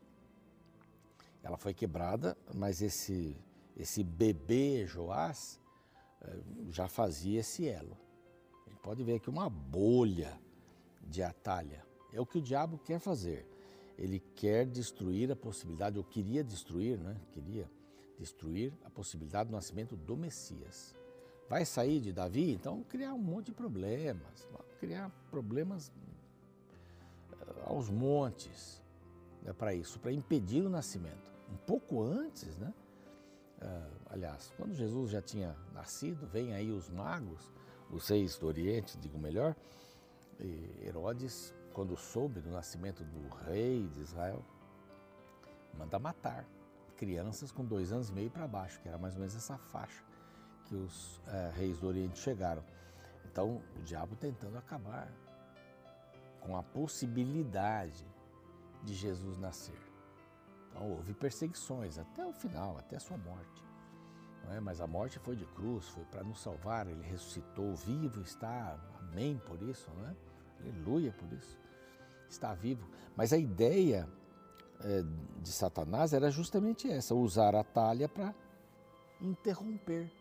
ela 1.43 1.57
foi 1.57 1.73
quebrada, 1.73 2.37
mas 2.55 2.83
esse, 2.83 3.37
esse 3.77 4.05
bebê 4.05 4.87
Joás 4.87 5.59
eh, 6.21 6.41
já 6.71 6.87
fazia 6.87 7.41
esse 7.41 7.67
elo. 7.67 7.97
Gente 8.67 8.81
pode 8.81 9.03
ver 9.03 9.15
aqui 9.15 9.31
uma 9.31 9.49
bolha 9.49 10.39
de 11.03 11.23
Atalha. 11.23 11.85
É 12.13 12.21
o 12.21 12.27
que 12.27 12.39
o 12.39 12.43
diabo 12.43 12.79
quer 12.79 12.99
fazer. 12.99 13.47
Ele 13.97 14.21
quer 14.35 14.67
destruir 14.67 15.31
a 15.33 15.37
possibilidade, 15.37 15.99
ou 15.99 16.05
queria 16.05 16.45
destruir, 16.45 16.99
né? 16.99 17.17
Queria 17.33 17.71
destruir 18.19 18.73
a 18.85 18.91
possibilidade 18.91 19.49
do 19.49 19.53
nascimento 19.57 19.97
do 19.97 20.17
Messias. 20.17 20.95
Vai 21.51 21.65
sair 21.65 21.99
de 21.99 22.13
Davi, 22.13 22.53
então 22.53 22.85
criar 22.85 23.13
um 23.13 23.19
monte 23.19 23.47
de 23.47 23.53
problemas, 23.53 24.49
criar 24.79 25.11
problemas 25.33 25.91
eh, 27.33 27.63
aos 27.67 27.91
montes 27.91 28.81
né, 29.43 29.53
para 29.53 29.75
isso, 29.75 29.99
para 29.99 30.13
impedir 30.13 30.65
o 30.65 30.71
nascimento. 30.71 31.33
Um 31.53 31.57
pouco 31.57 32.05
antes, 32.05 32.57
né? 32.57 32.73
Uh, 33.61 34.01
aliás, 34.11 34.53
quando 34.57 34.73
Jesus 34.73 35.11
já 35.11 35.21
tinha 35.21 35.57
nascido, 35.75 36.25
vem 36.29 36.55
aí 36.55 36.71
os 36.71 36.89
magos, 36.89 37.53
os 37.91 38.09
reis 38.09 38.39
do 38.39 38.47
Oriente, 38.47 38.97
digo 38.97 39.19
melhor, 39.19 39.57
Herodes, 40.83 41.53
quando 41.75 41.97
soube 41.97 42.41
do 42.41 42.51
nascimento 42.51 43.03
do 43.03 43.29
rei 43.45 43.89
de 43.89 44.01
Israel, 44.01 44.43
manda 45.77 45.99
matar 45.99 46.47
crianças 46.97 47.51
com 47.51 47.65
dois 47.65 47.93
anos 47.93 48.09
e 48.09 48.13
meio 48.13 48.31
para 48.31 48.47
baixo, 48.47 48.81
que 48.81 48.89
era 48.89 48.97
mais 48.97 49.15
ou 49.15 49.21
menos 49.21 49.35
essa 49.35 49.59
faixa 49.59 50.10
que 50.71 50.77
os 50.77 51.19
uh, 51.19 51.51
reis 51.57 51.81
do 51.81 51.89
Oriente 51.89 52.17
chegaram. 52.21 52.63
Então, 53.25 53.61
o 53.77 53.83
diabo 53.83 54.15
tentando 54.15 54.57
acabar 54.57 55.13
com 56.41 56.57
a 56.57 56.63
possibilidade 56.63 58.07
de 58.85 58.95
Jesus 58.95 59.37
nascer. 59.37 59.79
Então, 60.71 60.89
houve 60.93 61.13
perseguições 61.13 61.99
até 61.99 62.25
o 62.25 62.33
final, 62.33 62.79
até 62.79 62.97
a 62.97 63.01
sua 63.01 63.19
morte. 63.19 63.65
É? 64.51 64.61
Mas 64.61 64.81
a 64.81 64.87
morte 64.87 65.19
foi 65.19 65.35
de 65.35 65.45
cruz, 65.45 65.89
foi 65.89 66.05
para 66.05 66.23
nos 66.23 66.41
salvar, 66.41 66.87
ele 66.87 67.03
ressuscitou, 67.03 67.75
vivo 67.75 68.23
está, 68.23 68.79
amém 69.01 69.39
por 69.45 69.61
isso, 69.63 69.91
não 69.97 70.09
é? 70.09 70.17
Aleluia 70.61 71.13
por 71.13 71.33
isso. 71.33 71.59
Está 72.29 72.55
vivo. 72.55 72.89
Mas 73.17 73.33
a 73.33 73.39
ideia 73.39 74.09
é, 74.81 75.03
de 75.43 75.51
Satanás 75.51 76.13
era 76.13 76.31
justamente 76.31 76.89
essa: 76.91 77.15
usar 77.15 77.57
a 77.57 77.65
talha 77.65 78.09
para 78.09 78.33
interromper. 79.21 80.20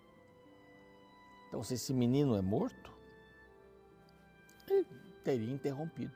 Então, 1.50 1.64
se 1.64 1.74
esse 1.74 1.94
menino 1.94 2.36
é 2.36 2.42
morto, 2.42 2.96
ele 4.70 4.86
teria 5.24 5.52
interrompido. 5.52 6.16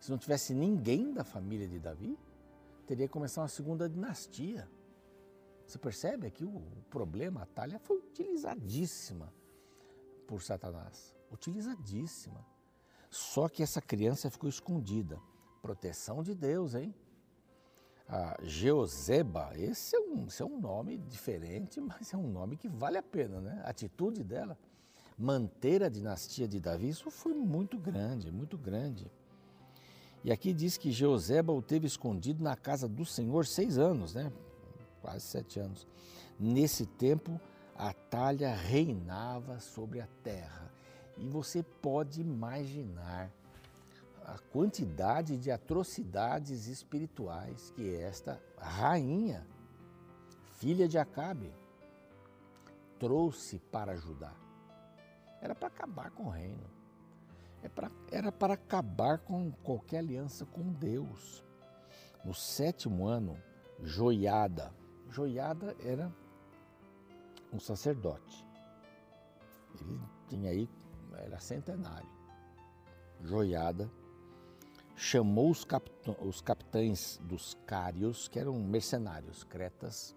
Se 0.00 0.10
não 0.10 0.16
tivesse 0.16 0.54
ninguém 0.54 1.12
da 1.12 1.22
família 1.22 1.68
de 1.68 1.78
Davi, 1.78 2.18
teria 2.86 3.06
que 3.06 3.12
começar 3.12 3.42
uma 3.42 3.48
segunda 3.48 3.88
dinastia. 3.88 4.68
Você 5.66 5.78
percebe 5.78 6.26
aqui 6.26 6.44
o 6.44 6.62
problema, 6.88 7.42
a 7.42 7.46
talha 7.46 7.78
foi 7.78 7.98
utilizadíssima 7.98 9.32
por 10.26 10.42
Satanás. 10.42 11.14
Utilizadíssima. 11.30 12.44
Só 13.10 13.48
que 13.50 13.62
essa 13.62 13.82
criança 13.82 14.30
ficou 14.30 14.48
escondida. 14.48 15.20
Proteção 15.60 16.22
de 16.22 16.34
Deus, 16.34 16.74
hein? 16.74 16.94
A 18.08 18.36
Geozeba, 18.42 19.50
esse 19.56 19.96
é, 19.96 20.00
um, 20.00 20.26
esse 20.26 20.40
é 20.40 20.44
um 20.44 20.60
nome 20.60 20.96
diferente, 20.96 21.80
mas 21.82 22.12
é 22.14 22.16
um 22.16 22.28
nome 22.28 22.56
que 22.56 22.68
vale 22.68 22.98
a 22.98 23.02
pena, 23.02 23.40
né? 23.40 23.60
A 23.64 23.70
atitude 23.70 24.22
dela, 24.22 24.56
manter 25.18 25.82
a 25.82 25.88
dinastia 25.88 26.46
de 26.46 26.60
Davi, 26.60 26.88
isso 26.88 27.10
foi 27.10 27.34
muito 27.34 27.78
grande, 27.78 28.30
muito 28.30 28.56
grande. 28.56 29.10
E 30.22 30.32
aqui 30.32 30.52
diz 30.52 30.76
que 30.76 30.90
Jeozeba 30.90 31.52
o 31.52 31.62
teve 31.62 31.86
escondido 31.86 32.42
na 32.42 32.56
casa 32.56 32.88
do 32.88 33.04
Senhor 33.04 33.46
seis 33.46 33.78
anos, 33.78 34.14
né? 34.14 34.32
quase 35.06 35.20
sete 35.20 35.60
anos. 35.60 35.86
Nesse 36.38 36.84
tempo, 36.84 37.40
a 37.76 37.92
talha 37.92 38.54
reinava 38.54 39.60
sobre 39.60 40.00
a 40.00 40.08
terra. 40.24 40.72
E 41.16 41.28
você 41.28 41.62
pode 41.62 42.20
imaginar 42.20 43.30
a 44.26 44.38
quantidade 44.38 45.38
de 45.38 45.52
atrocidades 45.52 46.66
espirituais 46.66 47.70
que 47.70 47.94
esta 47.94 48.42
rainha, 48.58 49.46
filha 50.58 50.88
de 50.88 50.98
Acabe, 50.98 51.54
trouxe 52.98 53.60
para 53.70 53.96
Judá. 53.96 54.34
Era 55.40 55.54
para 55.54 55.68
acabar 55.68 56.10
com 56.10 56.24
o 56.24 56.30
reino. 56.30 56.68
É 57.62 57.70
era 58.10 58.32
para 58.32 58.54
acabar 58.54 59.18
com 59.18 59.52
qualquer 59.62 59.98
aliança 59.98 60.44
com 60.44 60.72
Deus. 60.72 61.44
No 62.24 62.34
sétimo 62.34 63.06
ano, 63.06 63.40
Joiada. 63.80 64.74
Joiada 65.08 65.76
era 65.78 66.12
um 67.52 67.60
sacerdote. 67.60 68.44
Ele 69.80 70.00
tinha 70.26 70.50
aí, 70.50 70.68
era 71.14 71.38
centenário. 71.38 72.08
Joiada 73.22 73.88
chamou 74.96 75.50
os, 75.50 75.66
os 76.20 76.40
capitães 76.40 77.20
dos 77.22 77.56
cários, 77.66 78.26
que 78.26 78.38
eram 78.38 78.54
mercenários, 78.54 79.44
cretas, 79.44 80.16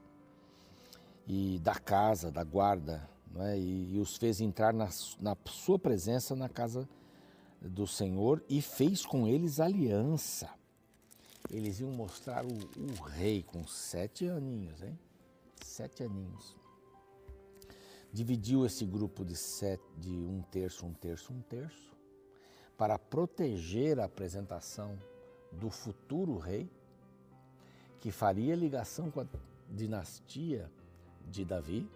e 1.28 1.60
da 1.60 1.76
casa, 1.76 2.32
da 2.32 2.44
guarda, 2.44 3.08
é? 3.36 3.60
e, 3.60 3.94
e, 3.94 4.00
os 4.00 4.18
fez 4.18 4.42
entrar 4.42 4.74
na, 4.74 4.90
na 5.20 5.38
sua 5.46 5.78
presença 5.78 6.36
na 6.36 6.50
casa 6.50 6.90
do 7.62 7.86
Senhor 7.86 8.44
e 8.50 8.62
fez 8.62 9.06
com 9.06 9.28
eles 9.28 9.60
aliança. 9.60 10.50
Eles 11.52 11.80
iam 11.80 11.92
mostrar 11.92 12.46
o, 12.46 12.50
o 12.50 13.04
rei 13.04 13.44
com 13.44 13.68
sete 13.68 14.28
aninhos, 14.28 14.82
hein? 14.82 14.98
Sete 15.64 16.04
aninhos. 16.04 16.56
Dividiu 18.12 18.66
esse 18.66 18.86
grupo 18.86 19.24
de, 19.24 19.36
sete, 19.36 19.84
de 19.98 20.10
um 20.10 20.42
terço, 20.42 20.86
um 20.86 20.94
terço, 20.94 21.32
um 21.32 21.42
terço, 21.42 21.89
para 22.80 22.98
proteger 22.98 24.00
a 24.00 24.06
apresentação 24.06 24.98
do 25.52 25.70
futuro 25.70 26.40
rei, 26.40 26.68
que 28.00 28.12
faria 28.12 28.56
ligação 28.56 29.12
com 29.12 29.22
a 29.22 29.28
dinastia 29.70 30.72
de 31.28 31.46
Davi, 31.46 31.88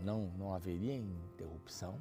não, 0.00 0.30
não 0.38 0.54
haveria 0.54 0.94
interrupção 0.94 2.00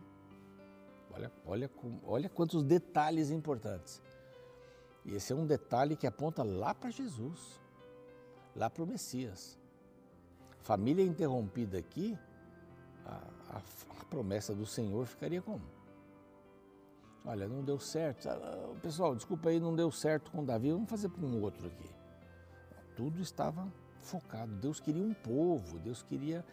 Olha, 1.18 1.32
olha, 1.46 1.72
olha 2.06 2.30
quantos 2.30 2.64
detalhes 2.64 3.32
importantes. 3.32 4.02
E 5.04 5.16
esse 5.16 5.34
é 5.34 5.36
um 5.36 5.48
detalhe 5.48 5.96
que 5.96 6.06
aponta 6.06 6.44
lá 6.44 6.76
para 6.76 6.92
Jesus, 6.92 7.60
lá 8.56 8.70
para 8.70 8.84
o 8.84 8.88
Messias. 8.88 9.58
Família 10.60 11.04
interrompida 11.04 11.78
aqui, 11.78 12.18
a, 13.06 13.16
a, 13.50 13.58
a, 13.58 14.06
promessa 14.06 14.54
do 14.54 14.66
Senhor 14.66 15.06
ficaria 15.08 15.42
como? 15.42 15.64
Olha, 17.28 17.46
não 17.46 17.62
deu 17.62 17.78
certo. 17.78 18.30
Ah, 18.30 18.74
pessoal, 18.82 19.14
desculpa 19.14 19.50
aí, 19.50 19.60
não 19.60 19.76
deu 19.76 19.92
certo 19.92 20.32
com 20.32 20.46
Davi, 20.46 20.72
vamos 20.72 20.90
fazer 20.90 21.10
para 21.10 21.26
um 21.26 21.42
outro 21.42 21.68
aqui. 21.68 21.90
Tudo 22.96 23.22
estava 23.22 23.68
focado. 24.02 24.56
Deus 24.56 24.80
queria 24.80 25.04
um 25.04 25.14
povo, 25.14 25.78
Deus 25.78 26.02
queria 26.02 26.46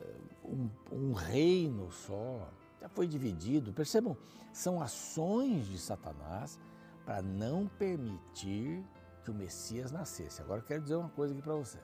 eh, 0.00 0.14
um, 0.42 0.70
um 0.90 1.12
reino 1.12 1.92
só 1.92 2.50
já 2.80 2.88
foi 2.88 3.06
dividido. 3.06 3.72
Percebam, 3.72 4.16
são 4.52 4.80
ações 4.80 5.66
de 5.66 5.78
Satanás 5.78 6.58
para 7.04 7.20
não 7.20 7.66
permitir 7.66 8.82
que 9.22 9.30
o 9.30 9.34
Messias 9.34 9.92
nascesse. 9.92 10.40
Agora 10.40 10.62
quero 10.62 10.82
dizer 10.82 10.96
uma 10.96 11.10
coisa 11.10 11.34
aqui 11.34 11.42
para 11.42 11.54
você. 11.54 11.78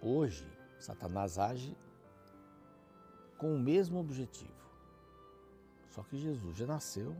Hoje, 0.00 0.50
Satanás 0.78 1.38
age 1.38 1.76
com 3.36 3.54
o 3.54 3.58
mesmo 3.58 3.98
objetivo. 3.98 4.61
Só 5.92 6.02
que 6.02 6.18
Jesus 6.18 6.56
já 6.56 6.66
nasceu, 6.66 7.14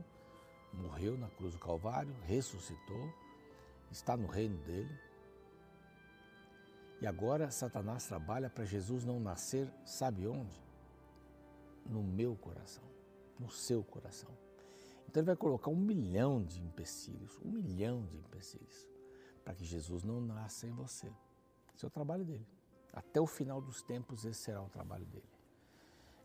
morreu 0.73 1.17
na 1.17 1.29
cruz 1.29 1.53
do 1.53 1.59
Calvário, 1.59 2.13
ressuscitou, 2.25 3.13
está 3.89 4.17
no 4.17 4.27
reino 4.27 4.57
dele. 4.65 4.99
E 6.99 7.07
agora 7.07 7.49
Satanás 7.49 8.05
trabalha 8.05 8.49
para 8.49 8.65
Jesus 8.65 9.05
não 9.05 9.19
nascer, 9.19 9.71
sabe 9.85 10.27
onde? 10.27 10.63
no 11.85 12.03
meu 12.03 12.35
coração, 12.35 12.83
no 13.39 13.49
seu 13.49 13.83
coração. 13.83 14.29
Então 15.07 15.21
ele 15.21 15.27
vai 15.27 15.35
colocar 15.35 15.69
um 15.69 15.75
milhão 15.75 16.43
de 16.43 16.59
empecilhos, 16.61 17.37
um 17.43 17.51
milhão 17.51 18.05
de 18.05 18.17
empecilhos, 18.17 18.87
para 19.43 19.53
que 19.53 19.63
Jesus 19.63 20.03
não 20.03 20.21
nasça 20.21 20.67
em 20.67 20.71
você. 20.71 21.11
Esse 21.75 21.85
é 21.85 21.87
o 21.87 21.91
trabalho 21.91 22.23
dele. 22.23 22.47
Até 22.91 23.19
o 23.19 23.27
final 23.27 23.61
dos 23.61 23.81
tempos, 23.81 24.25
esse 24.25 24.41
será 24.41 24.61
o 24.61 24.69
trabalho 24.69 25.05
dele. 25.05 25.32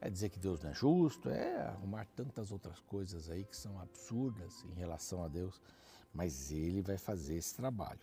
É 0.00 0.09
dizer 0.09 0.28
que 0.28 0.38
Deus 0.38 0.61
não 0.61 0.71
é 0.71 0.75
justo, 0.75 1.28
é 1.28 1.62
arrumar 1.62 2.07
tantas 2.14 2.52
outras 2.52 2.78
coisas 2.81 3.28
aí 3.31 3.45
que 3.45 3.57
são 3.57 3.81
absurdas 3.81 4.64
em 4.64 4.75
relação 4.75 5.25
a 5.25 5.28
Deus, 5.28 5.61
mas 6.14 6.52
ele 6.52 6.83
vai 6.83 6.97
fazer 6.97 7.37
esse 7.37 7.55
trabalho. 7.55 8.00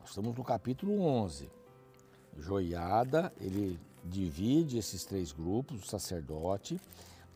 Nós 0.00 0.10
estamos 0.10 0.36
no 0.36 0.44
capítulo 0.44 1.00
11. 1.00 1.50
Joiada, 2.36 3.32
ele 3.40 3.80
divide 4.04 4.78
esses 4.78 5.04
três 5.04 5.32
grupos, 5.32 5.82
o 5.82 5.86
sacerdote, 5.86 6.80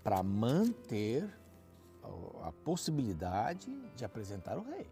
para 0.02 0.22
manter 0.22 1.28
a 2.42 2.52
possibilidade 2.52 3.70
de 3.94 4.04
apresentar 4.04 4.56
o 4.58 4.62
rei. 4.62 4.86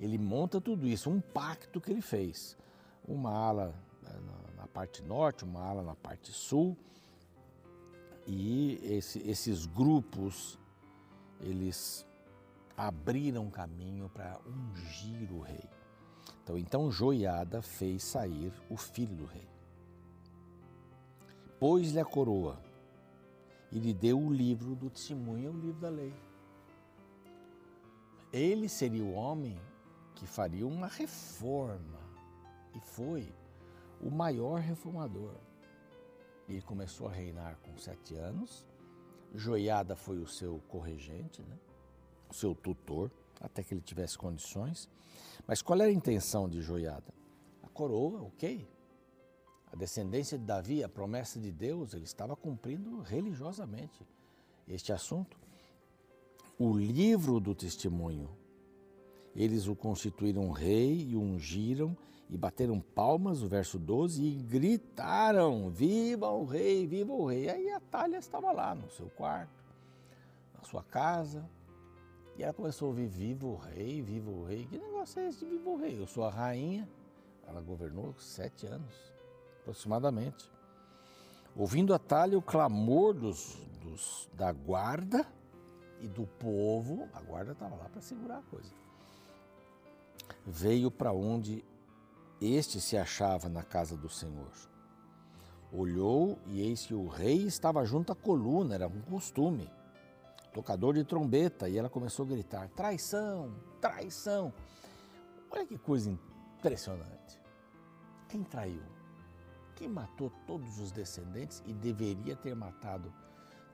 Ele 0.00 0.18
monta 0.18 0.60
tudo 0.60 0.86
isso, 0.86 1.10
um 1.10 1.20
pacto 1.20 1.80
que 1.80 1.90
ele 1.90 2.00
fez. 2.00 2.56
Uma 3.06 3.30
ala 3.30 3.74
eh, 4.04 4.56
na 4.56 4.66
parte 4.66 5.02
norte, 5.02 5.44
uma 5.44 5.62
ala 5.62 5.82
na 5.82 5.94
parte 5.94 6.32
sul, 6.32 6.76
E 8.30 8.78
esse, 8.82 9.18
esses 9.20 9.64
grupos, 9.64 10.58
eles 11.40 12.06
abriram 12.76 13.50
caminho 13.50 14.10
para 14.10 14.38
ungir 14.46 15.32
o 15.32 15.40
rei. 15.40 15.64
Então, 16.42 16.58
então 16.58 16.90
Joiada 16.90 17.62
fez 17.62 18.04
sair 18.04 18.52
o 18.68 18.76
filho 18.76 19.16
do 19.16 19.24
rei. 19.24 19.48
Pôs-lhe 21.58 21.98
a 21.98 22.04
coroa 22.04 22.62
e 23.72 23.78
lhe 23.78 23.94
deu 23.94 24.20
o 24.20 24.30
livro 24.30 24.76
do 24.76 24.90
testemunho, 24.90 25.50
o 25.50 25.58
livro 25.58 25.80
da 25.80 25.88
lei. 25.88 26.14
Ele 28.30 28.68
seria 28.68 29.02
o 29.02 29.14
homem 29.14 29.58
que 30.14 30.26
faria 30.26 30.66
uma 30.66 30.86
reforma 30.86 31.98
e 32.74 32.80
foi 32.80 33.32
o 34.02 34.10
maior 34.10 34.60
reformador. 34.60 35.47
Ele 36.48 36.62
começou 36.62 37.08
a 37.08 37.12
reinar 37.12 37.58
com 37.58 37.76
sete 37.76 38.14
anos. 38.14 38.64
Joiada 39.34 39.94
foi 39.94 40.18
o 40.18 40.26
seu 40.26 40.58
corregente, 40.68 41.42
né? 41.42 41.58
o 42.30 42.34
seu 42.34 42.54
tutor, 42.54 43.10
até 43.40 43.62
que 43.62 43.74
ele 43.74 43.82
tivesse 43.82 44.16
condições. 44.16 44.88
Mas 45.46 45.60
qual 45.62 45.80
era 45.80 45.90
a 45.90 45.92
intenção 45.92 46.48
de 46.48 46.60
Joiada? 46.60 47.12
A 47.62 47.68
coroa, 47.68 48.22
ok. 48.22 48.66
A 49.70 49.76
descendência 49.76 50.38
de 50.38 50.44
Davi, 50.44 50.82
a 50.82 50.88
promessa 50.88 51.38
de 51.38 51.52
Deus, 51.52 51.92
ele 51.92 52.04
estava 52.04 52.34
cumprindo 52.34 53.00
religiosamente 53.02 54.06
este 54.66 54.92
assunto. 54.92 55.38
O 56.58 56.76
livro 56.76 57.38
do 57.38 57.54
testemunho, 57.54 58.30
eles 59.34 59.66
o 59.66 59.76
constituíram 59.76 60.50
rei 60.50 61.08
e 61.10 61.16
ungiram 61.16 61.96
e 62.30 62.36
bateram 62.36 62.80
palmas, 62.80 63.42
o 63.42 63.48
verso 63.48 63.78
12, 63.78 64.22
e 64.22 64.34
gritaram: 64.42 65.70
Viva 65.70 66.30
o 66.30 66.44
rei, 66.44 66.86
viva 66.86 67.12
o 67.12 67.26
rei. 67.26 67.48
Aí 67.48 67.70
a 67.70 67.80
Talha 67.80 68.18
estava 68.18 68.52
lá 68.52 68.74
no 68.74 68.90
seu 68.90 69.08
quarto, 69.10 69.64
na 70.54 70.62
sua 70.62 70.82
casa, 70.82 71.48
e 72.36 72.42
ela 72.42 72.52
começou 72.52 72.86
a 72.86 72.88
ouvir: 72.90 73.06
Viva 73.06 73.46
o 73.46 73.56
rei, 73.56 74.02
viva 74.02 74.30
o 74.30 74.44
rei. 74.44 74.66
Que 74.66 74.76
negócio 74.76 75.20
é 75.20 75.28
esse 75.28 75.44
de 75.44 75.46
viva 75.46 75.70
o 75.70 75.76
rei? 75.76 75.98
Eu 75.98 76.06
sou 76.06 76.24
a 76.24 76.30
rainha. 76.30 76.88
Ela 77.46 77.62
governou 77.62 78.14
sete 78.18 78.66
anos, 78.66 78.94
aproximadamente. 79.62 80.50
Ouvindo 81.56 81.94
a 81.94 81.98
Talha 81.98 82.36
o 82.36 82.42
clamor 82.42 83.14
dos, 83.14 83.56
dos, 83.82 84.28
da 84.34 84.52
guarda 84.52 85.26
e 85.98 86.06
do 86.06 86.26
povo, 86.26 87.08
a 87.14 87.22
guarda 87.22 87.52
estava 87.52 87.74
lá 87.74 87.88
para 87.88 88.02
segurar 88.02 88.38
a 88.38 88.42
coisa. 88.42 88.70
Veio 90.46 90.90
para 90.90 91.12
onde 91.12 91.64
este 92.40 92.80
se 92.80 92.96
achava 92.96 93.48
na 93.48 93.62
casa 93.62 93.96
do 93.96 94.08
Senhor. 94.08 94.52
Olhou 95.72 96.38
e 96.46 96.60
eis 96.60 96.86
que 96.86 96.94
o 96.94 97.06
rei 97.06 97.46
estava 97.46 97.84
junto 97.84 98.12
à 98.12 98.16
coluna, 98.16 98.74
era 98.74 98.88
um 98.88 99.02
costume, 99.02 99.68
tocador 100.52 100.94
de 100.94 101.04
trombeta, 101.04 101.68
e 101.68 101.76
ela 101.76 101.90
começou 101.90 102.24
a 102.24 102.28
gritar: 102.28 102.68
traição, 102.70 103.54
traição. 103.80 104.52
Olha 105.50 105.66
que 105.66 105.76
coisa 105.76 106.10
impressionante. 106.10 107.40
Quem 108.28 108.42
traiu? 108.44 108.82
Quem 109.74 109.88
matou 109.88 110.30
todos 110.46 110.78
os 110.80 110.90
descendentes 110.90 111.62
e 111.66 111.72
deveria 111.72 112.34
ter 112.34 112.54
matado 112.54 113.12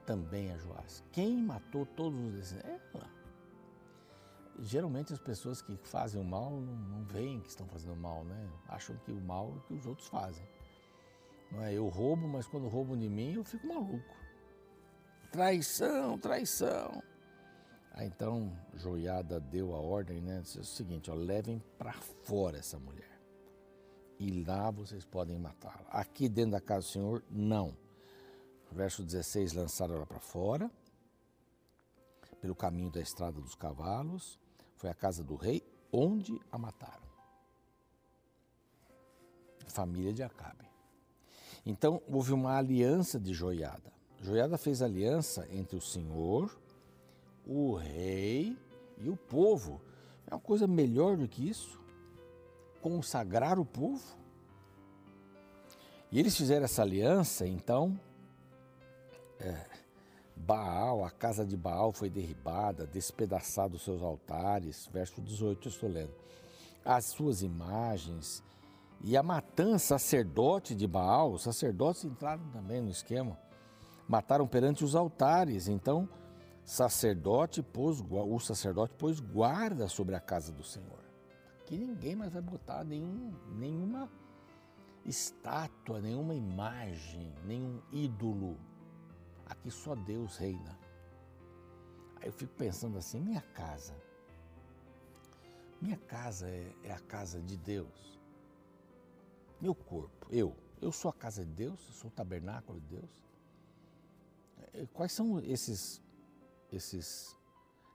também 0.04 0.52
a 0.52 0.58
Joás? 0.58 1.02
Quem 1.12 1.37
matou 1.37 1.87
todos 1.87 2.18
os 2.18 2.32
descendentes? 2.32 2.82
Ela 2.94 3.11
geralmente 4.60 5.12
as 5.12 5.18
pessoas 5.18 5.60
que 5.60 5.76
fazem 5.76 6.20
o 6.20 6.24
mal 6.24 6.50
não, 6.50 6.76
não 6.76 7.04
veem 7.04 7.40
que 7.40 7.48
estão 7.48 7.66
fazendo 7.66 7.96
mal, 7.96 8.24
né? 8.24 8.48
Acham 8.68 8.96
que 8.98 9.12
o 9.12 9.20
mal 9.20 9.54
é 9.56 9.66
que 9.66 9.74
os 9.74 9.86
outros 9.86 10.08
fazem. 10.08 10.46
Não 11.50 11.62
é? 11.62 11.72
Eu 11.72 11.88
roubo, 11.88 12.26
mas 12.26 12.46
quando 12.46 12.68
roubam 12.68 12.96
de 12.96 13.08
mim 13.08 13.34
eu 13.34 13.44
fico 13.44 13.66
maluco. 13.66 14.14
Traição, 15.30 16.18
traição. 16.18 17.02
Aí 17.92 18.06
então 18.06 18.52
Joiada 18.74 19.38
deu 19.38 19.74
a 19.74 19.78
ordem, 19.78 20.20
né? 20.20 20.40
Disse 20.40 20.58
o 20.58 20.64
seguinte: 20.64 21.10
ó, 21.10 21.14
levem 21.14 21.62
para 21.78 21.92
fora 21.92 22.58
essa 22.58 22.78
mulher. 22.78 23.20
E 24.18 24.44
lá 24.44 24.70
vocês 24.70 25.04
podem 25.04 25.38
matá-la. 25.38 25.86
Aqui 25.90 26.28
dentro 26.28 26.52
da 26.52 26.60
casa 26.60 26.86
do 26.86 26.90
Senhor, 26.90 27.24
não. 27.30 27.76
Verso 28.70 29.04
16: 29.04 29.52
lançaram 29.52 29.94
ela 29.94 30.06
para 30.06 30.18
fora, 30.18 30.70
pelo 32.40 32.54
caminho 32.54 32.90
da 32.90 33.00
estrada 33.00 33.40
dos 33.40 33.54
cavalos, 33.54 34.38
foi 34.85 34.90
a 34.90 34.94
casa 34.94 35.25
do 35.25 35.35
rei 35.35 35.62
onde 35.90 36.38
a 36.53 36.59
mataram. 36.59 37.09
Família 39.66 40.12
de 40.12 40.23
Acabe. 40.23 40.68
Então 41.64 42.03
houve 42.07 42.35
uma 42.35 42.59
aliança 42.59 43.18
de 43.18 43.33
Joiada. 43.33 43.90
Joiada 44.20 44.59
fez 44.59 44.83
aliança 44.83 45.49
entre 45.51 45.75
o 45.75 45.81
Senhor, 45.81 46.55
o 47.47 47.75
rei 47.77 48.59
e 48.99 49.09
o 49.09 49.16
povo. 49.16 49.81
É 50.27 50.35
uma 50.35 50.40
coisa 50.40 50.66
melhor 50.66 51.16
do 51.16 51.27
que 51.27 51.49
isso? 51.49 51.81
Consagrar 52.83 53.59
o 53.59 53.64
povo? 53.64 54.05
E 56.12 56.20
eles 56.20 56.37
fizeram 56.37 56.66
essa 56.66 56.83
aliança, 56.83 57.47
então, 57.47 57.99
é, 59.40 59.64
Baal, 60.37 61.05
a 61.05 61.11
casa 61.11 61.44
de 61.44 61.57
Baal 61.57 61.92
foi 61.92 62.11
derribada, 62.11 62.87
despedaçados 62.87 63.83
seus 63.83 64.03
altares, 64.03 64.88
verso 64.92 65.20
18 65.20 65.68
eu 65.68 65.70
estou 65.70 65.88
lendo. 65.88 66.14
As 66.85 67.07
suas 67.07 67.42
imagens 67.42 68.42
e 69.03 69.16
a 69.16 69.23
matança 69.23 69.99
sacerdote 69.99 70.75
de 70.75 70.87
Baal, 70.87 71.33
os 71.33 71.42
sacerdotes 71.42 72.05
entraram 72.05 72.44
também 72.51 72.81
no 72.81 72.90
esquema, 72.90 73.38
mataram 74.09 74.47
perante 74.47 74.85
os 74.85 74.94
altares, 74.94 75.68
então 75.68 76.09
sacerdote 76.64 77.62
pôs, 77.62 78.03
o 78.11 78.38
sacerdote 78.38 78.94
pôs 78.94 79.20
guarda 79.20 79.88
sobre 79.88 80.14
a 80.14 80.20
casa 80.20 80.53
do 80.53 80.64
Senhor. 80.64 81.05
Que 81.64 81.79
ninguém 81.79 82.16
mais 82.16 82.33
vai 82.33 82.42
botar 82.42 82.85
nenhum, 82.85 83.33
nenhuma 83.53 84.11
estátua, 85.05 86.01
nenhuma 86.01 86.35
imagem, 86.35 87.33
nenhum 87.44 87.81
ídolo 87.92 88.59
Aqui 89.46 89.70
só 89.70 89.94
Deus 89.94 90.37
reina. 90.37 90.78
Aí 92.16 92.28
eu 92.28 92.33
fico 92.33 92.54
pensando 92.54 92.98
assim: 92.98 93.20
minha 93.20 93.42
casa. 93.42 93.94
Minha 95.80 95.98
casa 95.98 96.48
é, 96.48 96.72
é 96.85 96.92
a 96.92 97.00
casa 97.00 97.40
de 97.42 97.57
Deus. 97.57 98.20
Meu 99.61 99.74
corpo, 99.74 100.26
eu. 100.30 100.57
Eu 100.80 100.92
sou 100.92 101.11
a 101.11 101.14
casa 101.14 101.44
de 101.44 101.52
Deus, 101.52 101.80
eu 101.88 101.94
sou 101.94 102.11
o 102.11 102.12
tabernáculo 102.12 102.80
de 102.80 102.87
Deus. 102.87 103.24
É, 104.72 104.87
quais 104.92 105.12
são 105.12 105.40
esses, 105.40 106.02
esses, 106.70 107.37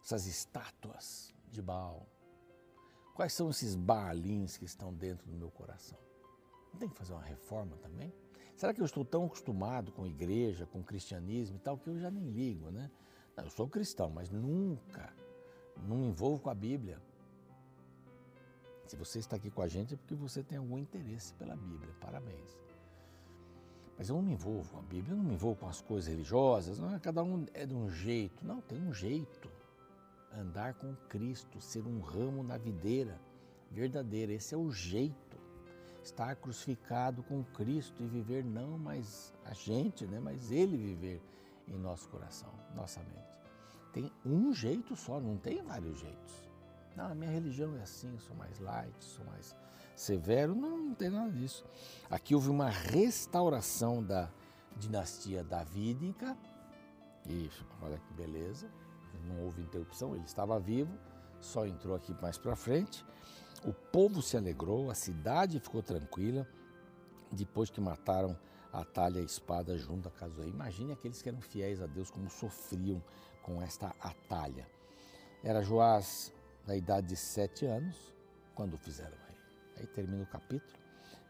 essas 0.04 0.26
estátuas 0.26 1.34
de 1.52 1.62
Baal? 1.62 2.08
Quais 3.14 3.34
são 3.34 3.50
esses 3.50 3.76
baalins 3.76 4.58
que 4.58 4.66
estão 4.66 4.94
dentro 4.94 5.28
do 5.28 5.36
meu 5.36 5.52
coração? 5.52 6.00
Tem 6.80 6.88
que 6.88 6.96
fazer 6.96 7.14
uma 7.14 7.22
reforma 7.22 7.76
também? 7.78 8.14
Será 8.60 8.74
que 8.74 8.82
eu 8.82 8.86
estou 8.86 9.06
tão 9.06 9.26
acostumado 9.26 9.90
com 9.90 10.06
igreja, 10.06 10.66
com 10.66 10.84
cristianismo 10.84 11.56
e 11.56 11.60
tal, 11.60 11.78
que 11.78 11.88
eu 11.88 11.98
já 11.98 12.12
nem 12.12 12.30
ligo, 12.30 12.70
né? 12.70 12.92
Não, 13.38 13.46
eu 13.46 13.50
sou 13.50 13.70
cristão, 13.70 14.10
mas 14.10 14.30
nunca, 14.30 15.14
não 15.88 15.96
me 15.96 16.08
envolvo 16.08 16.42
com 16.42 16.50
a 16.50 16.54
Bíblia. 16.54 17.02
Se 18.86 18.98
você 18.98 19.20
está 19.20 19.38
aqui 19.38 19.50
com 19.50 19.62
a 19.62 19.68
gente 19.70 19.94
é 19.94 19.98
porque 19.98 20.14
você 20.14 20.44
tem 20.44 20.58
algum 20.58 20.78
interesse 20.78 21.34
pela 21.36 21.56
Bíblia, 21.56 21.90
parabéns. 22.02 22.58
Mas 23.98 24.10
eu 24.10 24.18
não 24.18 24.24
me 24.24 24.34
envolvo 24.34 24.70
com 24.74 24.80
a 24.80 24.82
Bíblia, 24.82 25.14
eu 25.14 25.18
não 25.18 25.24
me 25.24 25.36
envolvo 25.36 25.62
com 25.62 25.70
as 25.70 25.80
coisas 25.80 26.10
religiosas, 26.10 26.80
não 26.80 26.94
é 26.94 27.00
cada 27.00 27.24
um 27.24 27.46
é 27.54 27.66
de 27.66 27.74
um 27.74 27.90
jeito. 27.90 28.46
Não, 28.46 28.60
tem 28.60 28.82
um 28.82 28.94
jeito. 28.94 29.50
Andar 30.34 30.74
com 30.74 30.94
Cristo, 31.08 31.62
ser 31.62 31.88
um 31.88 32.02
ramo 32.02 32.44
na 32.44 32.58
videira 32.58 33.22
verdadeira, 33.72 34.34
esse 34.34 34.54
é 34.54 34.58
o 34.58 34.70
jeito 34.70 35.29
estar 36.04 36.36
crucificado 36.36 37.24
com 37.24 37.44
Cristo 37.44 38.02
e 38.04 38.08
viver 38.08 38.44
não 38.44 38.78
mais 38.78 39.34
a 39.46 39.54
gente, 39.54 40.06
né, 40.06 40.20
mas 40.20 40.52
Ele 40.52 40.78
viver 40.78 41.22
em 41.68 41.78
nosso 41.78 42.08
coração, 42.10 42.52
nossa 42.76 43.00
mente. 43.02 43.40
Tem 43.94 44.12
um 44.26 44.54
jeito 44.54 44.96
só, 44.96 45.20
não 45.20 45.38
tem 45.38 45.62
vários 45.64 46.00
jeitos. 46.00 46.50
Não, 46.96 47.12
a 47.12 47.16
minha 47.16 47.32
religião 47.32 47.76
é 47.78 47.82
assim, 47.82 48.18
sou 48.20 48.36
mais 48.36 48.60
light, 48.60 48.94
sou 49.04 49.26
mais 49.26 49.56
severo. 49.96 50.56
Não, 50.56 50.78
não 50.78 50.96
tem 50.96 51.10
nada 51.10 51.32
disso. 51.32 51.66
Aqui 52.10 52.36
houve 52.36 52.50
uma 52.50 52.70
restauração 52.70 54.04
da 54.04 54.30
dinastia 54.76 55.44
davídica. 55.44 56.38
E 57.28 57.50
olha 57.82 57.98
que 57.98 58.14
beleza, 58.14 58.70
não 59.28 59.44
houve 59.44 59.62
interrupção, 59.62 60.16
ele 60.16 60.26
estava 60.26 60.60
vivo, 60.60 60.92
só 61.40 61.66
entrou 61.66 61.96
aqui 61.96 62.16
mais 62.22 62.38
para 62.38 62.56
frente. 62.56 63.06
O 63.66 63.74
povo 63.74 64.22
se 64.22 64.38
alegrou, 64.38 64.90
a 64.90 64.96
cidade 64.96 65.60
ficou 65.60 65.84
tranquila 65.84 66.48
depois 67.32 67.70
que 67.70 67.82
mataram 67.82 68.38
a 68.72 68.86
talha 68.86 69.20
e 69.20 69.22
a 69.22 69.26
espada 69.26 69.78
junto 69.78 70.10
do 70.10 70.42
rei. 70.42 70.50
Imagine 70.50 70.94
aqueles 70.94 71.22
que 71.22 71.30
eram 71.30 71.42
fiéis 71.42 71.82
a 71.82 71.88
Deus 71.88 72.10
como 72.10 72.30
sofriam 72.30 73.04
com 73.44 73.62
esta 73.62 73.94
atalha. 74.00 74.68
Era 75.44 75.62
Joás 75.62 76.34
na 76.66 76.76
idade 76.76 77.08
de 77.08 77.16
sete 77.16 77.66
anos 77.66 77.96
quando 78.56 78.78
fizeram 78.78 79.16
o 79.18 79.28
rei. 79.28 79.38
Aí 79.78 79.88
termina 79.88 80.24
o 80.24 80.28
capítulo. 80.28 80.80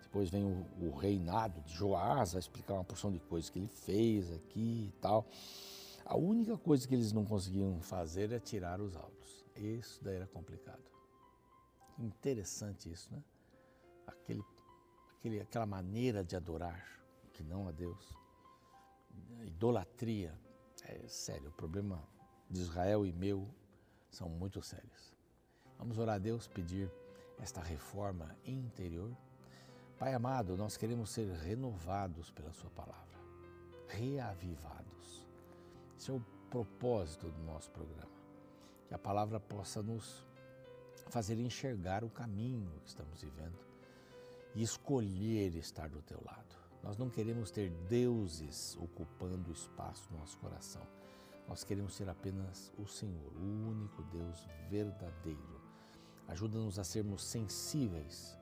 Depois 0.03 0.29
vem 0.29 0.43
o, 0.43 0.65
o 0.81 0.95
reinado 0.97 1.61
de 1.61 1.73
Joás, 1.73 2.33
vai 2.33 2.39
explicar 2.39 2.73
uma 2.73 2.83
porção 2.83 3.11
de 3.11 3.19
coisas 3.19 3.49
que 3.49 3.59
ele 3.59 3.67
fez 3.67 4.31
aqui 4.31 4.87
e 4.89 4.93
tal. 4.99 5.27
A 6.05 6.17
única 6.17 6.57
coisa 6.57 6.87
que 6.87 6.95
eles 6.95 7.11
não 7.11 7.23
conseguiam 7.23 7.79
fazer 7.81 8.31
é 8.31 8.39
tirar 8.39 8.81
os 8.81 8.95
áureos. 8.95 9.45
Isso 9.55 10.03
daí 10.03 10.15
era 10.15 10.27
complicado. 10.27 10.98
Interessante 11.99 12.89
isso, 12.89 13.13
né? 13.13 13.21
Aquele, 14.07 14.43
aquele, 15.17 15.41
aquela 15.41 15.65
maneira 15.65 16.23
de 16.23 16.35
adorar, 16.35 16.81
que 17.33 17.43
não 17.43 17.67
a 17.67 17.71
Deus. 17.71 18.17
Idolatria. 19.41 20.33
É 20.85 21.07
sério, 21.07 21.49
o 21.49 21.53
problema 21.53 22.01
de 22.49 22.62
Israel 22.62 23.05
e 23.05 23.12
meu 23.12 23.47
são 24.09 24.29
muito 24.29 24.62
sérios. 24.62 25.13
Vamos 25.77 25.97
orar 25.99 26.15
a 26.15 26.19
Deus, 26.19 26.47
pedir 26.47 26.89
esta 27.38 27.62
reforma 27.62 28.35
interior. 28.45 29.15
Pai 29.97 30.13
amado, 30.13 30.55
nós 30.55 30.77
queremos 30.77 31.09
ser 31.09 31.29
renovados 31.29 32.31
pela 32.31 32.51
Sua 32.53 32.69
palavra, 32.69 33.19
reavivados. 33.88 35.27
Esse 35.97 36.12
é 36.12 36.13
o 36.13 36.21
propósito 36.49 37.29
do 37.29 37.43
nosso 37.43 37.69
programa. 37.71 38.09
Que 38.88 38.93
a 38.93 38.99
palavra 38.99 39.39
possa 39.39 39.83
nos 39.83 40.25
fazer 41.10 41.39
enxergar 41.39 42.04
o 42.04 42.10
caminho 42.10 42.72
que 42.82 42.89
estamos 42.89 43.22
vivendo 43.22 43.60
e 44.56 44.63
escolher 44.63 45.56
estar 45.56 45.89
do 45.89 46.02
teu 46.02 46.22
lado. 46.26 46.56
Nós 46.84 46.98
não 46.98 47.10
queremos 47.10 47.52
ter 47.52 47.69
deuses 47.89 48.78
ocupando 48.78 49.52
espaço 49.52 50.08
no 50.12 50.19
nosso 50.19 50.38
coração. 50.38 50.82
Nós 51.48 51.63
queremos 51.63 51.95
ser 51.95 52.08
apenas 52.08 52.72
o 52.78 52.86
Senhor, 52.86 53.34
o 53.36 53.69
único 53.69 54.04
Deus 54.04 54.48
verdadeiro. 54.69 55.62
Ajuda-nos 56.28 56.78
a 56.78 56.84
sermos 56.84 57.24
sensíveis 57.24 58.38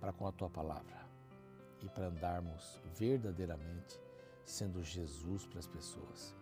para 0.00 0.12
com 0.12 0.26
a 0.26 0.32
tua 0.32 0.48
palavra 0.48 1.06
e 1.82 1.88
para 1.88 2.08
andarmos 2.08 2.80
verdadeiramente 2.94 4.00
sendo 4.44 4.82
Jesus 4.82 5.46
para 5.46 5.58
as 5.58 5.66
pessoas. 5.66 6.34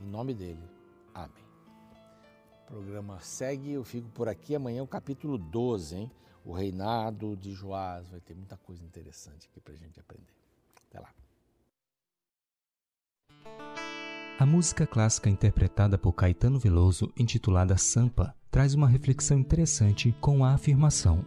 Em 0.00 0.06
nome 0.06 0.34
dele, 0.34 0.68
amém. 1.14 1.47
Programa 2.68 3.18
segue, 3.20 3.72
eu 3.72 3.82
fico 3.82 4.10
por 4.10 4.28
aqui. 4.28 4.54
Amanhã 4.54 4.80
é 4.80 4.82
o 4.82 4.86
capítulo 4.86 5.38
12, 5.38 5.96
hein? 5.96 6.10
O 6.44 6.52
reinado 6.52 7.34
de 7.34 7.54
Joás. 7.54 8.06
Vai 8.10 8.20
ter 8.20 8.34
muita 8.34 8.58
coisa 8.58 8.84
interessante 8.84 9.48
aqui 9.50 9.58
para 9.58 9.74
gente 9.74 9.98
aprender. 9.98 10.28
Até 10.90 11.00
lá. 11.00 11.08
A 14.38 14.44
música 14.44 14.86
clássica 14.86 15.30
interpretada 15.30 15.96
por 15.96 16.12
Caetano 16.12 16.58
Veloso, 16.58 17.10
intitulada 17.16 17.78
Sampa, 17.78 18.36
traz 18.50 18.74
uma 18.74 18.86
reflexão 18.86 19.38
interessante 19.38 20.14
com 20.20 20.44
a 20.44 20.52
afirmação: 20.52 21.24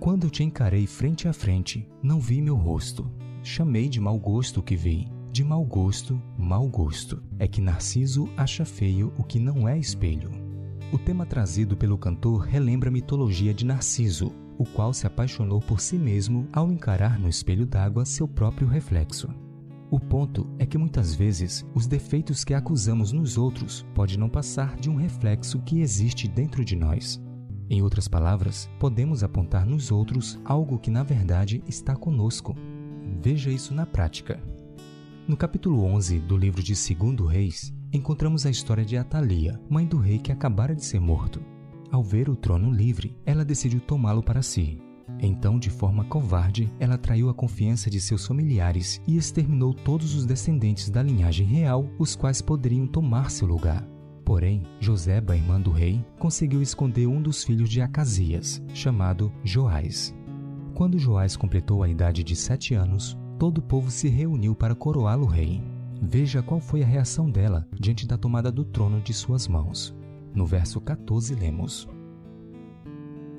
Quando 0.00 0.28
te 0.28 0.42
encarei 0.42 0.88
frente 0.88 1.28
a 1.28 1.32
frente, 1.32 1.88
não 2.02 2.20
vi 2.20 2.42
meu 2.42 2.56
rosto. 2.56 3.08
Chamei 3.44 3.88
de 3.88 4.00
mau 4.00 4.18
gosto 4.18 4.58
o 4.58 4.62
que 4.62 4.74
vi 4.74 5.08
de 5.32 5.44
mau 5.44 5.64
gosto, 5.64 6.20
mau 6.36 6.66
gosto. 6.66 7.22
É 7.38 7.46
que 7.46 7.60
Narciso 7.60 8.28
acha 8.36 8.64
feio 8.64 9.12
o 9.16 9.22
que 9.22 9.38
não 9.38 9.68
é 9.68 9.78
espelho. 9.78 10.39
O 10.92 10.98
tema 10.98 11.24
trazido 11.24 11.76
pelo 11.76 11.96
cantor 11.96 12.40
relembra 12.40 12.88
a 12.88 12.92
mitologia 12.92 13.54
de 13.54 13.64
Narciso, 13.64 14.32
o 14.58 14.64
qual 14.64 14.92
se 14.92 15.06
apaixonou 15.06 15.60
por 15.60 15.80
si 15.80 15.96
mesmo 15.96 16.48
ao 16.52 16.72
encarar 16.72 17.16
no 17.16 17.28
espelho 17.28 17.64
d'água 17.64 18.04
seu 18.04 18.26
próprio 18.26 18.66
reflexo. 18.66 19.28
O 19.88 20.00
ponto 20.00 20.48
é 20.58 20.66
que 20.66 20.76
muitas 20.76 21.14
vezes 21.14 21.64
os 21.76 21.86
defeitos 21.86 22.42
que 22.42 22.54
acusamos 22.54 23.12
nos 23.12 23.38
outros 23.38 23.86
pode 23.94 24.18
não 24.18 24.28
passar 24.28 24.74
de 24.74 24.90
um 24.90 24.96
reflexo 24.96 25.60
que 25.60 25.80
existe 25.80 26.26
dentro 26.26 26.64
de 26.64 26.74
nós. 26.74 27.22
Em 27.68 27.82
outras 27.82 28.08
palavras, 28.08 28.68
podemos 28.80 29.22
apontar 29.22 29.64
nos 29.64 29.92
outros 29.92 30.40
algo 30.44 30.76
que 30.76 30.90
na 30.90 31.04
verdade 31.04 31.62
está 31.68 31.94
conosco. 31.94 32.56
Veja 33.22 33.48
isso 33.48 33.72
na 33.72 33.86
prática. 33.86 34.42
No 35.28 35.36
capítulo 35.36 35.84
11 35.84 36.18
do 36.18 36.36
livro 36.36 36.60
de 36.60 36.74
2 36.74 37.30
Reis, 37.30 37.72
encontramos 37.92 38.46
a 38.46 38.50
história 38.50 38.84
de 38.84 38.96
Atalia, 38.96 39.60
mãe 39.68 39.84
do 39.84 39.98
rei 39.98 40.18
que 40.18 40.30
acabara 40.30 40.74
de 40.74 40.84
ser 40.84 41.00
morto. 41.00 41.42
Ao 41.90 42.02
ver 42.02 42.28
o 42.28 42.36
trono 42.36 42.70
livre, 42.70 43.16
ela 43.26 43.44
decidiu 43.44 43.80
tomá-lo 43.80 44.22
para 44.22 44.42
si. 44.42 44.80
Então, 45.18 45.58
de 45.58 45.70
forma 45.70 46.04
covarde, 46.04 46.72
ela 46.78 46.96
traiu 46.96 47.28
a 47.28 47.34
confiança 47.34 47.90
de 47.90 48.00
seus 48.00 48.26
familiares 48.26 49.02
e 49.08 49.16
exterminou 49.16 49.74
todos 49.74 50.14
os 50.14 50.24
descendentes 50.24 50.88
da 50.88 51.02
linhagem 51.02 51.46
real, 51.46 51.84
os 51.98 52.14
quais 52.14 52.40
poderiam 52.40 52.86
tomar 52.86 53.30
seu 53.30 53.48
lugar. 53.48 53.84
Porém, 54.24 54.62
Joseba, 54.78 55.36
irmã 55.36 55.60
do 55.60 55.72
rei, 55.72 56.04
conseguiu 56.16 56.62
esconder 56.62 57.08
um 57.08 57.20
dos 57.20 57.42
filhos 57.42 57.68
de 57.68 57.80
Acasias, 57.80 58.62
chamado 58.72 59.32
Joás. 59.42 60.14
Quando 60.74 60.98
Joás 60.98 61.36
completou 61.36 61.82
a 61.82 61.88
idade 61.88 62.22
de 62.22 62.36
sete 62.36 62.72
anos, 62.72 63.18
todo 63.36 63.58
o 63.58 63.62
povo 63.62 63.90
se 63.90 64.08
reuniu 64.08 64.54
para 64.54 64.76
coroá-lo 64.76 65.26
rei. 65.26 65.60
Veja 66.00 66.42
qual 66.42 66.60
foi 66.60 66.82
a 66.82 66.86
reação 66.86 67.30
dela 67.30 67.68
diante 67.78 68.06
da 68.06 68.16
tomada 68.16 68.50
do 68.50 68.64
trono 68.64 69.00
de 69.00 69.12
suas 69.12 69.46
mãos. 69.46 69.94
No 70.34 70.46
verso 70.46 70.80
14 70.80 71.34
lemos: 71.34 71.88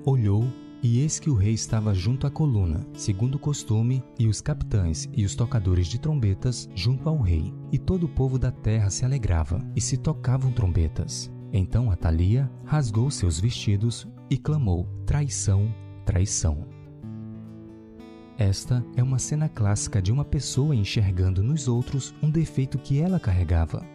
Olhou, 0.05 0.45
e 0.83 0.99
eis 0.99 1.19
que 1.19 1.29
o 1.29 1.35
rei 1.35 1.53
estava 1.53 1.93
junto 1.93 2.25
à 2.25 2.31
coluna, 2.31 2.85
segundo 2.93 3.35
o 3.35 3.39
costume, 3.39 4.03
e 4.17 4.27
os 4.27 4.41
capitães 4.41 5.09
e 5.13 5.25
os 5.25 5.35
tocadores 5.35 5.87
de 5.87 5.99
trombetas 5.99 6.69
junto 6.75 7.07
ao 7.07 7.19
rei, 7.19 7.53
e 7.71 7.77
todo 7.77 8.05
o 8.05 8.09
povo 8.09 8.37
da 8.37 8.51
terra 8.51 8.89
se 8.89 9.05
alegrava, 9.05 9.59
e 9.75 9.81
se 9.81 9.97
tocavam 9.97 10.51
trombetas. 10.51 11.31
Então 11.53 11.91
Atalia 11.91 12.49
rasgou 12.65 13.09
seus 13.11 13.39
vestidos 13.39 14.07
e 14.29 14.37
clamou: 14.37 14.87
Traição, 15.05 15.73
traição. 16.05 16.80
Esta 18.41 18.83
é 18.95 19.03
uma 19.03 19.19
cena 19.19 19.47
clássica 19.47 20.01
de 20.01 20.11
uma 20.11 20.25
pessoa 20.25 20.75
enxergando 20.75 21.43
nos 21.43 21.67
outros 21.67 22.11
um 22.23 22.29
defeito 22.31 22.79
que 22.79 22.99
ela 22.99 23.19
carregava. 23.19 23.85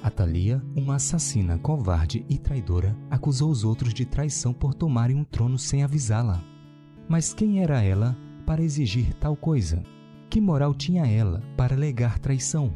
Atalia, 0.00 0.62
uma 0.76 0.94
assassina 0.94 1.58
covarde 1.58 2.24
e 2.28 2.38
traidora, 2.38 2.96
acusou 3.10 3.50
os 3.50 3.64
outros 3.64 3.92
de 3.92 4.06
traição 4.06 4.52
por 4.52 4.72
tomarem 4.72 5.16
um 5.16 5.24
trono 5.24 5.58
sem 5.58 5.82
avisá-la. 5.82 6.40
Mas 7.08 7.34
quem 7.34 7.60
era 7.60 7.82
ela 7.82 8.16
para 8.46 8.62
exigir 8.62 9.12
tal 9.14 9.34
coisa? 9.34 9.82
Que 10.30 10.40
moral 10.40 10.74
tinha 10.74 11.04
ela 11.04 11.42
para 11.56 11.74
alegar 11.74 12.20
traição? 12.20 12.72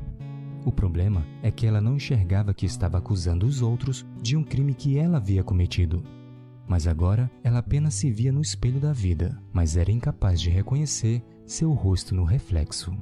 O 0.64 0.72
problema 0.72 1.24
é 1.40 1.52
que 1.52 1.68
ela 1.68 1.80
não 1.80 1.94
enxergava 1.94 2.52
que 2.52 2.66
estava 2.66 2.98
acusando 2.98 3.46
os 3.46 3.62
outros 3.62 4.04
de 4.20 4.36
um 4.36 4.42
crime 4.42 4.74
que 4.74 4.98
ela 4.98 5.18
havia 5.18 5.44
cometido. 5.44 6.02
Mas 6.66 6.86
agora 6.86 7.30
ela 7.42 7.58
apenas 7.58 7.94
se 7.94 8.10
via 8.10 8.32
no 8.32 8.40
espelho 8.40 8.80
da 8.80 8.92
vida, 8.92 9.38
mas 9.52 9.76
era 9.76 9.90
incapaz 9.90 10.40
de 10.40 10.50
reconhecer 10.50 11.22
seu 11.44 11.72
rosto 11.72 12.14
no 12.14 12.24
reflexo. 12.24 12.96